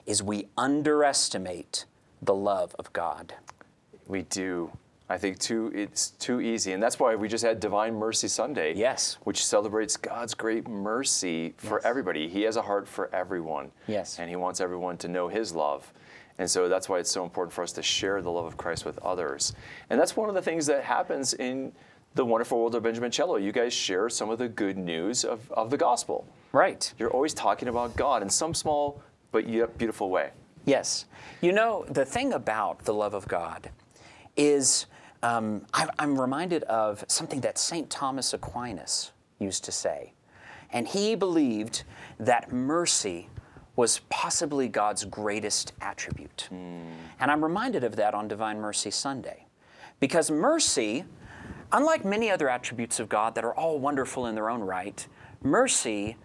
is 0.07 0.23
we 0.23 0.49
underestimate 0.57 1.85
the 2.23 2.35
love 2.35 2.75
of 2.79 2.93
God. 2.93 3.35
We 4.07 4.23
do. 4.23 4.71
I 5.09 5.19
think 5.19 5.39
too 5.39 5.71
it's 5.75 6.11
too 6.11 6.41
easy, 6.41 6.73
and 6.73 6.83
that's 6.83 6.99
why 6.99 7.15
we 7.15 7.29
just 7.29 7.45
had 7.45 7.61
Divine 7.61 7.95
Mercy 7.95 8.29
Sunday. 8.29 8.75
Yes. 8.75 9.19
which 9.25 9.45
celebrates 9.45 9.97
God's 9.97 10.33
great 10.35 10.67
mercy 10.67 11.55
for 11.59 11.85
everybody. 11.87 12.29
He 12.29 12.43
has 12.43 12.57
a 12.57 12.63
heart 12.63 12.89
for 12.89 13.15
everyone. 13.15 13.71
Yes. 13.87 14.19
and 14.19 14.31
He 14.31 14.37
wants 14.37 14.61
everyone 14.61 14.97
to 14.99 15.09
know 15.09 15.29
His 15.29 15.55
love, 15.55 15.93
and 16.39 16.51
so 16.51 16.69
that's 16.69 16.89
why 16.89 16.99
it's 17.01 17.11
so 17.11 17.23
important 17.23 17.53
for 17.53 17.63
us 17.63 17.73
to 17.73 17.83
share 17.83 18.23
the 18.23 18.31
love 18.31 18.47
of 18.47 18.57
Christ 18.57 18.85
with 18.85 18.99
others. 19.01 19.53
And 19.91 20.01
that's 20.01 20.17
one 20.17 20.29
of 20.29 20.35
the 20.35 20.43
things 20.43 20.67
that 20.67 20.83
happens 20.85 21.35
in 21.35 21.73
the 22.15 22.25
wonderful 22.25 22.59
world 22.59 22.75
of 22.75 22.83
Benjamin 22.83 23.11
Cello. 23.11 23.37
You 23.37 23.53
guys 23.53 23.75
share 23.75 24.09
some 24.09 24.31
of 24.31 24.39
the 24.39 24.49
good 24.49 24.79
news 24.79 25.25
of, 25.25 25.51
of 25.53 25.69
the 25.71 25.77
gospel. 25.77 26.27
Right. 26.53 26.93
You're 26.99 27.11
always 27.11 27.35
talking 27.35 27.69
about 27.69 27.97
God 27.97 28.23
in 28.23 28.31
some 28.31 28.55
small 28.55 29.03
but 29.33 29.49
yet 29.49 29.77
beautiful 29.77 30.11
way. 30.11 30.31
Yes. 30.65 31.07
You 31.41 31.53
know, 31.53 31.85
the 31.89 32.05
thing 32.05 32.33
about 32.33 32.85
the 32.85 32.95
love 32.95 33.15
of 33.15 33.27
God 33.29 33.71
is 34.37 34.87
um, 35.25 35.63
I, 35.73 35.89
I'm 35.99 36.21
reminded 36.21 36.65
of 36.65 37.03
something 37.09 37.41
that 37.41 37.57
St. 37.57 37.89
Thomas 37.89 38.35
Aquinas 38.35 39.13
used 39.39 39.65
to 39.65 39.73
say. 39.73 40.13
And 40.71 40.87
he 40.87 41.15
believed 41.15 41.85
that 42.19 42.53
mercy 42.53 43.31
was 43.75 44.01
possibly 44.11 44.69
God's 44.69 45.05
greatest 45.05 45.73
attribute. 45.81 46.49
And 47.21 47.31
I'm 47.31 47.43
reminded 47.43 47.85
of 47.85 47.97
that 47.97 48.13
on 48.15 48.29
Divine 48.29 48.61
Mercy 48.61 48.91
Sunday. 48.91 49.47
Because 49.99 50.31
mercy, 50.31 51.05
unlike 51.73 52.05
many 52.05 52.31
other 52.31 52.51
attributes 52.51 53.01
of 53.01 53.09
God 53.09 53.35
that 53.35 53.45
are 53.45 53.55
all 53.55 53.79
wonderful 53.79 54.27
in 54.27 54.35
their 54.35 54.51
own 54.51 54.61
right, 54.61 55.07
mercy 55.43 56.17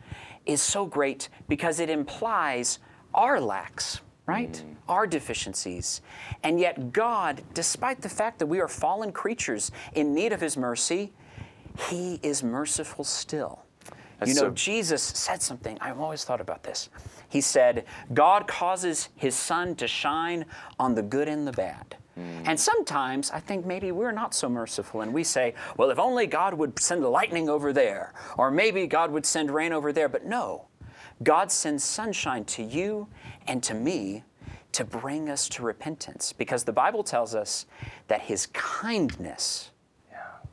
is 0.46 0.62
so 0.62 0.86
great 0.86 1.30
because 1.48 1.80
it 1.80 1.90
implies 1.90 2.80
our 3.14 3.40
lacks, 3.40 4.02
right? 4.30 4.64
Our 4.88 5.08
deficiencies. 5.08 6.02
And 6.44 6.60
yet, 6.60 6.94
God, 6.94 7.44
despite 7.54 8.02
the 8.02 8.10
fact 8.10 8.40
that 8.40 8.46
we 8.46 8.60
are 8.60 8.68
fallen 8.68 9.12
creatures 9.12 9.72
in 9.94 10.14
need 10.14 10.32
of 10.34 10.42
His 10.42 10.58
mercy, 10.58 11.12
He 11.90 12.20
is 12.24 12.44
merciful 12.44 13.04
still. 13.04 13.64
That's 14.20 14.30
you 14.30 14.36
know, 14.36 14.50
so- 14.50 14.52
Jesus 14.52 15.02
said 15.02 15.42
something, 15.42 15.78
I've 15.82 16.00
always 16.00 16.24
thought 16.24 16.42
about 16.42 16.64
this. 16.64 16.90
He 17.30 17.42
said, 17.42 17.86
God 18.14 18.48
causes 18.48 19.10
His 19.16 19.36
sun 19.36 19.76
to 19.76 19.88
shine 19.88 20.46
on 20.80 20.96
the 20.96 21.04
good 21.04 21.28
and 21.28 21.48
the 21.48 21.52
bad. 21.52 21.96
Hmm. 22.16 22.44
And 22.46 22.60
sometimes 22.60 23.32
I 23.32 23.40
think 23.40 23.66
maybe 23.66 23.92
we're 23.92 24.12
not 24.12 24.34
so 24.34 24.50
merciful 24.50 25.02
and 25.02 25.14
we 25.14 25.24
say, 25.24 25.54
well, 25.78 25.90
if 25.90 26.00
only 26.00 26.28
God 26.28 26.54
would 26.54 26.78
send 26.80 27.04
lightning 27.04 27.50
over 27.50 27.72
there, 27.72 28.14
or 28.38 28.52
maybe 28.52 28.88
God 28.88 29.12
would 29.12 29.26
send 29.26 29.52
rain 29.52 29.72
over 29.72 29.94
there. 29.94 30.10
But 30.10 30.26
no, 30.26 30.69
God 31.24 31.52
sends 31.52 31.84
sunshine 31.84 32.46
to 32.46 32.64
you 32.64 33.08
and 33.48 33.62
to 33.64 33.74
me 33.74 34.24
to 34.72 34.84
bring 34.84 35.30
us 35.30 35.50
to 35.50 35.64
repentance 35.64 36.32
because 36.34 36.64
the 36.64 36.72
Bible 36.72 37.04
tells 37.04 37.36
us 37.36 37.66
that 38.08 38.22
His 38.22 38.48
kindness 38.54 39.72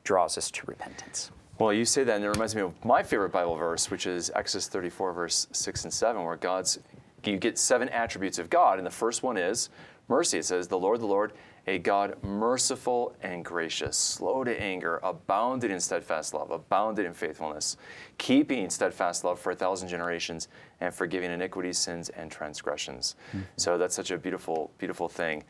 draws 0.05 0.39
us 0.39 0.51
to 0.53 0.67
repentance. 0.67 1.31
Well, 1.59 1.73
you 1.73 1.85
say 1.85 2.05
that, 2.05 2.17
and 2.17 2.25
it 2.25 2.29
reminds 2.29 2.55
me 2.55 2.63
of 2.63 2.85
my 2.85 3.03
favorite 3.03 3.33
Bible 3.33 3.57
verse, 3.57 3.91
which 3.91 4.07
is 4.07 4.31
Exodus 4.35 4.69
34, 4.69 5.13
verse 5.13 5.47
6 5.53 5.85
and 5.85 5.93
7, 5.93 6.23
where 6.23 6.37
God's, 6.37 6.79
you 7.25 7.39
get 7.39 7.59
seven 7.59 7.89
attributes 7.89 8.39
of 8.39 8.51
God, 8.51 8.79
and 8.79 8.87
the 8.87 8.91
first 8.91 9.23
one 9.23 9.37
is 9.37 9.71
mercy. 10.09 10.39
It 10.39 10.45
says, 10.45 10.69
The 10.69 10.79
Lord, 10.79 11.01
the 11.01 11.07
Lord 11.07 11.33
a 11.67 11.79
God 11.79 12.23
merciful 12.23 13.15
and 13.23 13.45
gracious, 13.45 13.97
slow 13.97 14.45
to 14.45 14.61
anger, 14.61 15.01
abounded 15.03 15.71
in 15.71 15.81
steadfast 15.81 16.33
love, 16.33 16.51
abounded 16.51 17.07
in 17.07 17.13
faithfulness, 17.13 17.77
keeping 18.19 18.71
steadfast 18.71 19.25
love 19.25 19.41
for 19.41 19.51
a 19.51 19.55
thousand 19.55 19.89
generations, 19.89 20.49
and 20.81 20.95
forgiving 20.95 21.31
iniquities, 21.31 21.79
sins, 21.79 22.09
and 22.11 22.31
transgressions. 22.31 23.17
So 23.57 23.79
that's 23.79 23.97
such 23.97 24.13
a 24.13 24.19
beautiful, 24.19 24.71
beautiful 24.79 25.09
thing. 25.09 25.43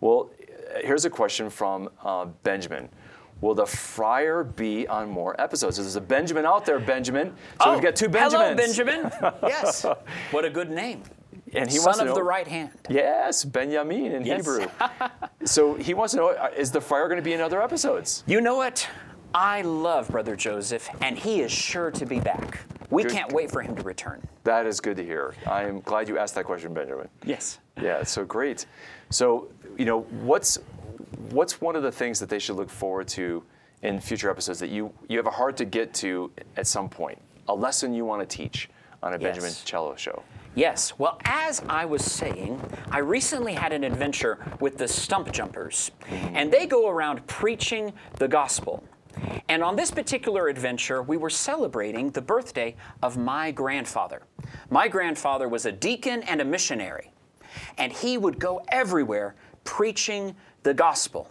Well, 0.00 0.30
here's 0.82 1.04
a 1.04 1.10
question 1.10 1.50
from 1.50 1.90
uh, 2.02 2.26
Benjamin. 2.44 2.88
Will 3.40 3.54
the 3.54 3.66
friar 3.66 4.42
be 4.44 4.88
on 4.88 5.08
more 5.10 5.40
episodes? 5.40 5.76
There's 5.76 5.96
a 5.96 6.00
Benjamin 6.00 6.44
out 6.46 6.64
there, 6.64 6.80
Benjamin. 6.80 7.34
So 7.62 7.72
we've 7.72 7.82
got 7.82 7.94
two 7.94 8.08
Benjamins. 8.08 8.34
Oh, 8.34 8.38
Hello, 8.38 8.56
Benjamin. 8.56 9.12
yes. 9.48 9.84
What 10.30 10.44
a 10.44 10.50
good 10.50 10.70
name. 10.70 11.02
And 11.52 11.70
he 11.70 11.76
Son 11.76 11.86
wants 11.86 12.00
of 12.00 12.06
know, 12.08 12.14
the 12.14 12.22
right 12.22 12.46
hand. 12.48 12.70
Yes, 12.90 13.44
Benjamin 13.44 14.12
in 14.12 14.24
Yes. 14.24 14.38
Hebrew. 14.38 14.66
so 15.48 15.74
he 15.74 15.94
wants 15.94 16.12
to 16.12 16.18
know: 16.18 16.28
uh, 16.30 16.50
Is 16.56 16.70
the 16.70 16.80
friar 16.80 17.08
going 17.08 17.16
to 17.16 17.22
be 17.22 17.32
in 17.32 17.40
other 17.40 17.62
episodes? 17.62 18.24
You 18.26 18.40
know 18.40 18.56
what? 18.56 18.88
I 19.34 19.62
love 19.62 20.08
Brother 20.08 20.36
Joseph, 20.36 20.88
and 21.02 21.18
he 21.18 21.40
is 21.40 21.52
sure 21.52 21.90
to 21.90 22.06
be 22.06 22.18
back. 22.18 22.60
We 22.90 23.02
Good. 23.02 23.12
can't 23.12 23.32
wait 23.32 23.50
for 23.50 23.60
him 23.60 23.76
to 23.76 23.82
return. 23.82 24.26
That 24.44 24.66
is 24.66 24.80
good 24.80 24.96
to 24.96 25.04
hear. 25.04 25.34
I 25.46 25.64
am 25.64 25.80
glad 25.80 26.08
you 26.08 26.16
asked 26.16 26.34
that 26.36 26.44
question, 26.44 26.72
Benjamin. 26.72 27.08
Yes. 27.24 27.58
Yeah, 27.80 28.02
so 28.02 28.24
great. 28.24 28.64
So, 29.10 29.48
you 29.76 29.84
know, 29.84 30.00
what's 30.22 30.58
what's 31.30 31.60
one 31.60 31.76
of 31.76 31.82
the 31.82 31.92
things 31.92 32.18
that 32.20 32.30
they 32.30 32.38
should 32.38 32.56
look 32.56 32.70
forward 32.70 33.08
to 33.08 33.42
in 33.82 34.00
future 34.00 34.30
episodes 34.30 34.58
that 34.60 34.70
you 34.70 34.92
you 35.08 35.18
have 35.18 35.26
a 35.26 35.30
heart 35.30 35.56
to 35.58 35.64
get 35.64 35.92
to 35.94 36.30
at 36.56 36.66
some 36.66 36.88
point? 36.88 37.20
A 37.48 37.54
lesson 37.54 37.92
you 37.92 38.04
want 38.04 38.28
to 38.28 38.36
teach 38.36 38.70
on 39.02 39.14
a 39.14 39.18
Benjamin 39.18 39.52
Cello 39.64 39.94
show. 39.96 40.22
Yes. 40.54 40.98
Well, 40.98 41.18
as 41.24 41.62
I 41.68 41.84
was 41.84 42.04
saying, 42.04 42.60
I 42.90 42.98
recently 42.98 43.54
had 43.54 43.72
an 43.72 43.84
adventure 43.84 44.38
with 44.60 44.78
the 44.78 44.88
Stump 44.88 45.30
Jumpers, 45.32 45.90
mm-hmm. 46.02 46.36
and 46.36 46.52
they 46.52 46.66
go 46.66 46.88
around 46.88 47.26
preaching 47.26 47.92
the 48.18 48.28
gospel. 48.28 48.82
And 49.48 49.62
on 49.62 49.76
this 49.76 49.90
particular 49.90 50.48
adventure, 50.48 51.02
we 51.02 51.16
were 51.16 51.30
celebrating 51.30 52.10
the 52.10 52.22
birthday 52.22 52.76
of 53.02 53.16
my 53.16 53.50
grandfather. 53.50 54.22
My 54.70 54.88
grandfather 54.88 55.48
was 55.48 55.66
a 55.66 55.72
deacon 55.72 56.22
and 56.24 56.40
a 56.40 56.44
missionary, 56.44 57.10
and 57.76 57.92
he 57.92 58.18
would 58.18 58.38
go 58.38 58.62
everywhere 58.68 59.34
preaching 59.64 60.34
the 60.62 60.74
gospel. 60.74 61.30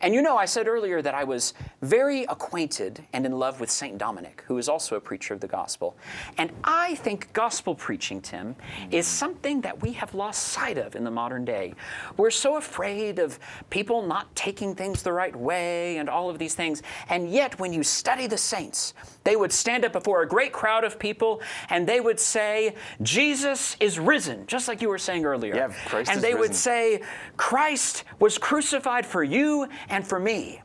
And 0.00 0.14
you 0.14 0.22
know, 0.22 0.36
I 0.36 0.44
said 0.44 0.68
earlier 0.68 1.02
that 1.02 1.14
I 1.14 1.24
was 1.24 1.54
very 1.82 2.24
acquainted 2.24 3.04
and 3.12 3.24
in 3.26 3.32
love 3.38 3.60
with 3.60 3.70
St. 3.70 3.98
Dominic, 3.98 4.44
who 4.46 4.58
is 4.58 4.68
also 4.68 4.96
a 4.96 5.00
preacher 5.00 5.34
of 5.34 5.40
the 5.40 5.48
gospel. 5.48 5.96
And 6.38 6.50
I 6.62 6.94
think 6.96 7.32
gospel 7.32 7.74
preaching, 7.74 8.20
Tim, 8.20 8.56
is 8.90 9.06
something 9.06 9.60
that 9.62 9.80
we 9.82 9.92
have 9.92 10.14
lost 10.14 10.48
sight 10.48 10.78
of 10.78 10.96
in 10.96 11.04
the 11.04 11.10
modern 11.10 11.44
day. 11.44 11.74
We're 12.16 12.30
so 12.30 12.56
afraid 12.56 13.18
of 13.18 13.38
people 13.70 14.06
not 14.06 14.34
taking 14.34 14.74
things 14.74 15.02
the 15.02 15.12
right 15.12 15.34
way 15.34 15.98
and 15.98 16.08
all 16.08 16.30
of 16.30 16.38
these 16.38 16.54
things. 16.54 16.82
And 17.08 17.30
yet, 17.30 17.58
when 17.58 17.72
you 17.72 17.82
study 17.82 18.26
the 18.26 18.38
saints, 18.38 18.94
they 19.24 19.36
would 19.36 19.52
stand 19.52 19.84
up 19.84 19.92
before 19.92 20.22
a 20.22 20.28
great 20.28 20.52
crowd 20.52 20.84
of 20.84 20.98
people 20.98 21.40
and 21.70 21.86
they 21.86 22.00
would 22.00 22.20
say, 22.20 22.74
Jesus 23.02 23.76
is 23.80 23.98
risen, 23.98 24.46
just 24.46 24.68
like 24.68 24.82
you 24.82 24.88
were 24.88 24.98
saying 24.98 25.24
earlier. 25.24 25.54
Yeah, 25.54 25.72
Christ 25.86 26.10
and 26.10 26.20
they 26.20 26.34
would 26.34 26.54
say, 26.54 27.02
Christ 27.36 28.04
was 28.18 28.38
crucified 28.38 29.06
for 29.06 29.24
you 29.24 29.68
and 29.88 30.06
for 30.06 30.18
me. 30.18 30.60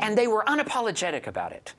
And 0.00 0.16
they 0.16 0.26
were 0.26 0.44
unapologetic 0.44 1.26
about 1.26 1.52
it. 1.52 1.74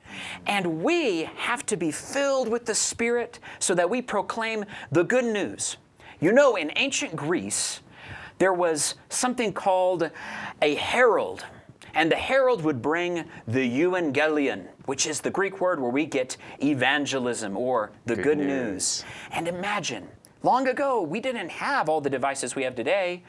And 0.46 0.82
we 0.82 1.24
have 1.36 1.66
to 1.66 1.76
be 1.76 1.90
filled 1.90 2.48
with 2.48 2.66
the 2.66 2.74
Spirit 2.74 3.40
so 3.58 3.74
that 3.74 3.88
we 3.88 4.00
proclaim 4.02 4.64
the 4.92 5.02
good 5.04 5.24
news. 5.24 5.76
You 6.20 6.32
know, 6.32 6.56
in 6.56 6.70
ancient 6.76 7.16
Greece, 7.16 7.80
there 8.38 8.52
was 8.52 8.94
something 9.08 9.52
called 9.52 10.10
a 10.62 10.74
herald. 10.76 11.44
And 11.94 12.10
the 12.10 12.16
herald 12.16 12.62
would 12.64 12.82
bring 12.82 13.24
the 13.46 13.82
evangelion, 13.82 14.66
which 14.86 15.06
is 15.06 15.20
the 15.20 15.30
Greek 15.30 15.60
word 15.60 15.80
where 15.80 15.90
we 15.90 16.06
get 16.06 16.36
evangelism 16.62 17.56
or 17.56 17.92
the 18.06 18.16
good, 18.16 18.24
Good 18.24 18.38
news. 18.38 18.48
news. 18.48 19.04
And 19.30 19.46
imagine, 19.46 20.08
long 20.44 20.68
ago, 20.68 21.02
we 21.02 21.20
didn't 21.20 21.48
have 21.48 21.88
all 21.88 22.00
the 22.00 22.10
devices 22.10 22.54
we 22.54 22.62
have 22.62 22.76
today. 22.76 23.24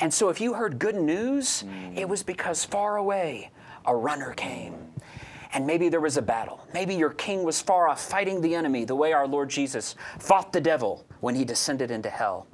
And 0.00 0.12
so 0.12 0.28
if 0.28 0.40
you 0.40 0.54
heard 0.54 0.78
good 0.78 0.96
news, 0.96 1.64
it 1.96 2.08
was 2.08 2.22
because 2.22 2.64
far 2.64 2.98
away 2.98 3.50
a 3.86 3.96
runner 3.96 4.34
came. 4.34 4.74
And 5.54 5.66
maybe 5.66 5.88
there 5.88 6.00
was 6.00 6.18
a 6.18 6.22
battle. 6.22 6.60
Maybe 6.74 6.94
your 6.94 7.10
king 7.10 7.42
was 7.42 7.60
far 7.60 7.88
off 7.88 8.02
fighting 8.02 8.42
the 8.42 8.54
enemy 8.54 8.84
the 8.84 8.94
way 8.94 9.14
our 9.14 9.26
Lord 9.26 9.48
Jesus 9.48 9.94
fought 10.18 10.52
the 10.52 10.60
devil 10.60 11.06
when 11.20 11.34
he 11.34 11.44
descended 11.44 11.90
into 11.90 12.10
hell. 12.10 12.46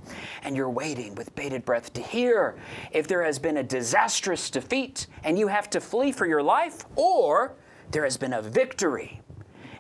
And 0.45 0.57
you're 0.57 0.71
waiting 0.71 1.17
with 1.17 1.35
bated 1.35 1.65
breath 1.65 1.93
to 1.95 2.01
hear 2.01 2.57
if 2.93 3.09
there 3.09 3.25
has 3.25 3.41
been 3.41 3.57
a 3.57 3.65
disastrous 3.65 4.49
defeat 4.49 5.09
and 5.25 5.37
you 5.37 5.49
have 5.49 5.69
to 5.71 5.81
flee 5.81 6.13
for 6.13 6.25
your 6.25 6.43
life, 6.43 6.85
or 6.95 7.57
there 7.91 8.05
has 8.05 8.17
been 8.17 8.33
a 8.33 8.43
victory 8.43 9.21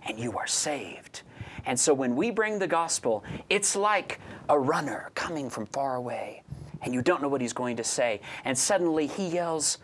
and 0.08 0.18
you 0.18 0.36
are 0.36 0.48
saved. 0.48 1.22
And 1.66 1.78
so 1.78 1.94
when 1.94 2.14
we 2.16 2.30
bring 2.30 2.58
the 2.58 2.66
gospel, 2.66 3.24
it's 3.48 3.74
like 3.76 4.20
a 4.48 4.58
runner 4.58 5.10
coming 5.14 5.48
from 5.50 5.66
far 5.66 5.96
away, 5.96 6.42
and 6.82 6.92
you 6.92 7.00
don't 7.02 7.22
know 7.22 7.28
what 7.28 7.40
he's 7.40 7.52
going 7.54 7.76
to 7.76 7.84
say. 7.84 8.20
And 8.44 8.56
suddenly 8.56 9.06
he 9.06 9.28
yells, 9.28 9.78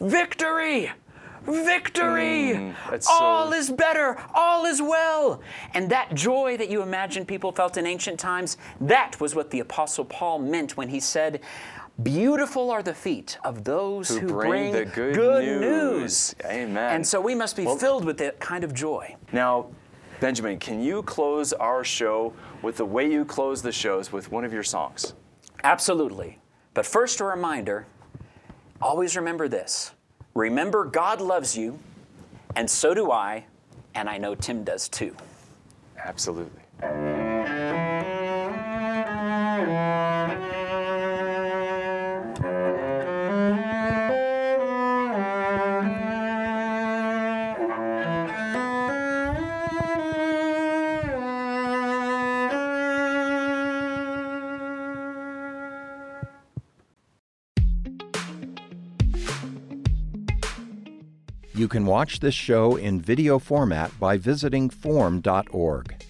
Victory! 0.00 0.90
Victory! 1.44 2.54
Mm, 2.54 3.02
so- 3.02 3.12
all 3.12 3.52
is 3.52 3.70
better, 3.70 4.18
all 4.34 4.64
is 4.66 4.82
well. 4.82 5.40
And 5.74 5.90
that 5.90 6.14
joy 6.14 6.56
that 6.56 6.68
you 6.68 6.82
imagine 6.82 7.24
people 7.24 7.52
felt 7.52 7.76
in 7.76 7.86
ancient 7.86 8.20
times, 8.20 8.56
that 8.80 9.20
was 9.20 9.34
what 9.34 9.50
the 9.50 9.60
Apostle 9.60 10.04
Paul 10.04 10.38
meant 10.40 10.76
when 10.76 10.88
he 10.88 11.00
said, 11.00 11.40
Beautiful 12.02 12.70
are 12.70 12.82
the 12.82 12.94
feet 12.94 13.38
of 13.42 13.64
those 13.64 14.08
who, 14.08 14.20
Who 14.20 14.26
bring 14.34 14.72
the 14.72 14.84
good 14.84 15.16
news. 15.16 15.60
news." 15.60 16.34
Amen. 16.44 16.94
And 16.94 17.04
so 17.06 17.20
we 17.20 17.34
must 17.34 17.56
be 17.56 17.64
Well- 17.64 17.76
filled 17.76 18.04
with 18.04 18.18
that 18.18 18.38
kind 18.38 18.62
of 18.62 18.72
joy. 18.72 19.16
Now, 19.32 19.66
Benjamin, 20.20 20.58
can 20.58 20.80
you 20.80 21.02
close 21.04 21.52
our 21.52 21.84
show 21.84 22.32
with 22.60 22.76
the 22.76 22.84
way 22.84 23.10
you 23.10 23.24
close 23.24 23.62
the 23.62 23.70
shows 23.70 24.12
with 24.12 24.32
one 24.32 24.44
of 24.44 24.52
your 24.52 24.64
songs? 24.64 25.14
Absolutely. 25.62 26.38
But 26.74 26.86
first, 26.86 27.20
a 27.20 27.24
reminder 27.24 27.86
always 28.80 29.16
remember 29.16 29.48
this 29.48 29.92
remember, 30.34 30.84
God 30.84 31.20
loves 31.20 31.56
you, 31.56 31.78
and 32.56 32.68
so 32.68 32.94
do 32.94 33.10
I, 33.10 33.44
and 33.94 34.08
I 34.08 34.18
know 34.18 34.34
Tim 34.34 34.64
does 34.64 34.88
too. 34.88 35.14
Absolutely. 36.04 36.62
You 61.68 61.70
can 61.80 61.84
watch 61.84 62.20
this 62.20 62.34
show 62.34 62.76
in 62.76 62.98
video 62.98 63.38
format 63.38 63.92
by 64.00 64.16
visiting 64.16 64.70
formed.org. 64.70 66.02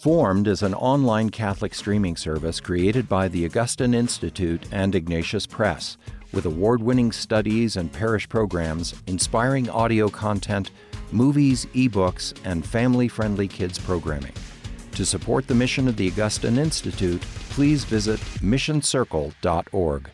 Formed 0.00 0.48
is 0.48 0.62
an 0.62 0.72
online 0.72 1.28
Catholic 1.28 1.74
streaming 1.74 2.16
service 2.16 2.58
created 2.58 3.06
by 3.06 3.28
the 3.28 3.44
Augustine 3.44 3.92
Institute 3.92 4.64
and 4.72 4.94
Ignatius 4.94 5.46
Press, 5.46 5.98
with 6.32 6.46
award 6.46 6.82
winning 6.82 7.12
studies 7.12 7.76
and 7.76 7.92
parish 7.92 8.26
programs, 8.30 8.94
inspiring 9.06 9.68
audio 9.68 10.08
content, 10.08 10.70
movies, 11.12 11.66
ebooks, 11.74 12.32
and 12.46 12.64
family 12.64 13.06
friendly 13.06 13.46
kids 13.46 13.78
programming. 13.78 14.32
To 14.92 15.04
support 15.04 15.46
the 15.46 15.54
mission 15.54 15.86
of 15.86 15.98
the 15.98 16.08
Augustine 16.08 16.56
Institute, 16.56 17.20
please 17.50 17.84
visit 17.84 18.20
missioncircle.org. 18.40 20.10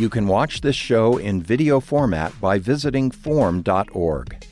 You 0.00 0.08
can 0.08 0.26
watch 0.26 0.62
this 0.62 0.76
show 0.76 1.18
in 1.18 1.42
video 1.42 1.78
format 1.78 2.32
by 2.40 2.58
visiting 2.58 3.10
formed.org. 3.10 4.46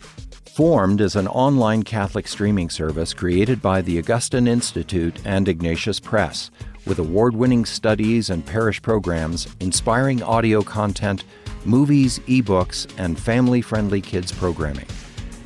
Formed 0.54 1.00
is 1.00 1.16
an 1.16 1.26
online 1.26 1.84
Catholic 1.84 2.28
streaming 2.28 2.68
service 2.68 3.14
created 3.14 3.62
by 3.62 3.80
the 3.80 3.98
Augustine 3.98 4.46
Institute 4.46 5.18
and 5.24 5.48
Ignatius 5.48 6.00
Press, 6.00 6.50
with 6.84 6.98
award 6.98 7.34
winning 7.34 7.64
studies 7.64 8.28
and 8.28 8.44
parish 8.44 8.82
programs, 8.82 9.48
inspiring 9.58 10.22
audio 10.22 10.60
content, 10.60 11.24
movies, 11.64 12.18
ebooks, 12.28 12.86
and 12.98 13.18
family 13.18 13.62
friendly 13.62 14.02
kids 14.02 14.30
programming. 14.30 14.86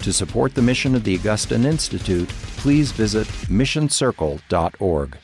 To 0.01 0.13
support 0.13 0.57
the 0.57 0.63
mission 0.63 0.97
of 0.97 1.05
the 1.05 1.15
Augustine 1.15 1.65
Institute, 1.65 2.29
please 2.57 2.91
visit 2.91 3.29
missioncircle.org. 3.47 5.17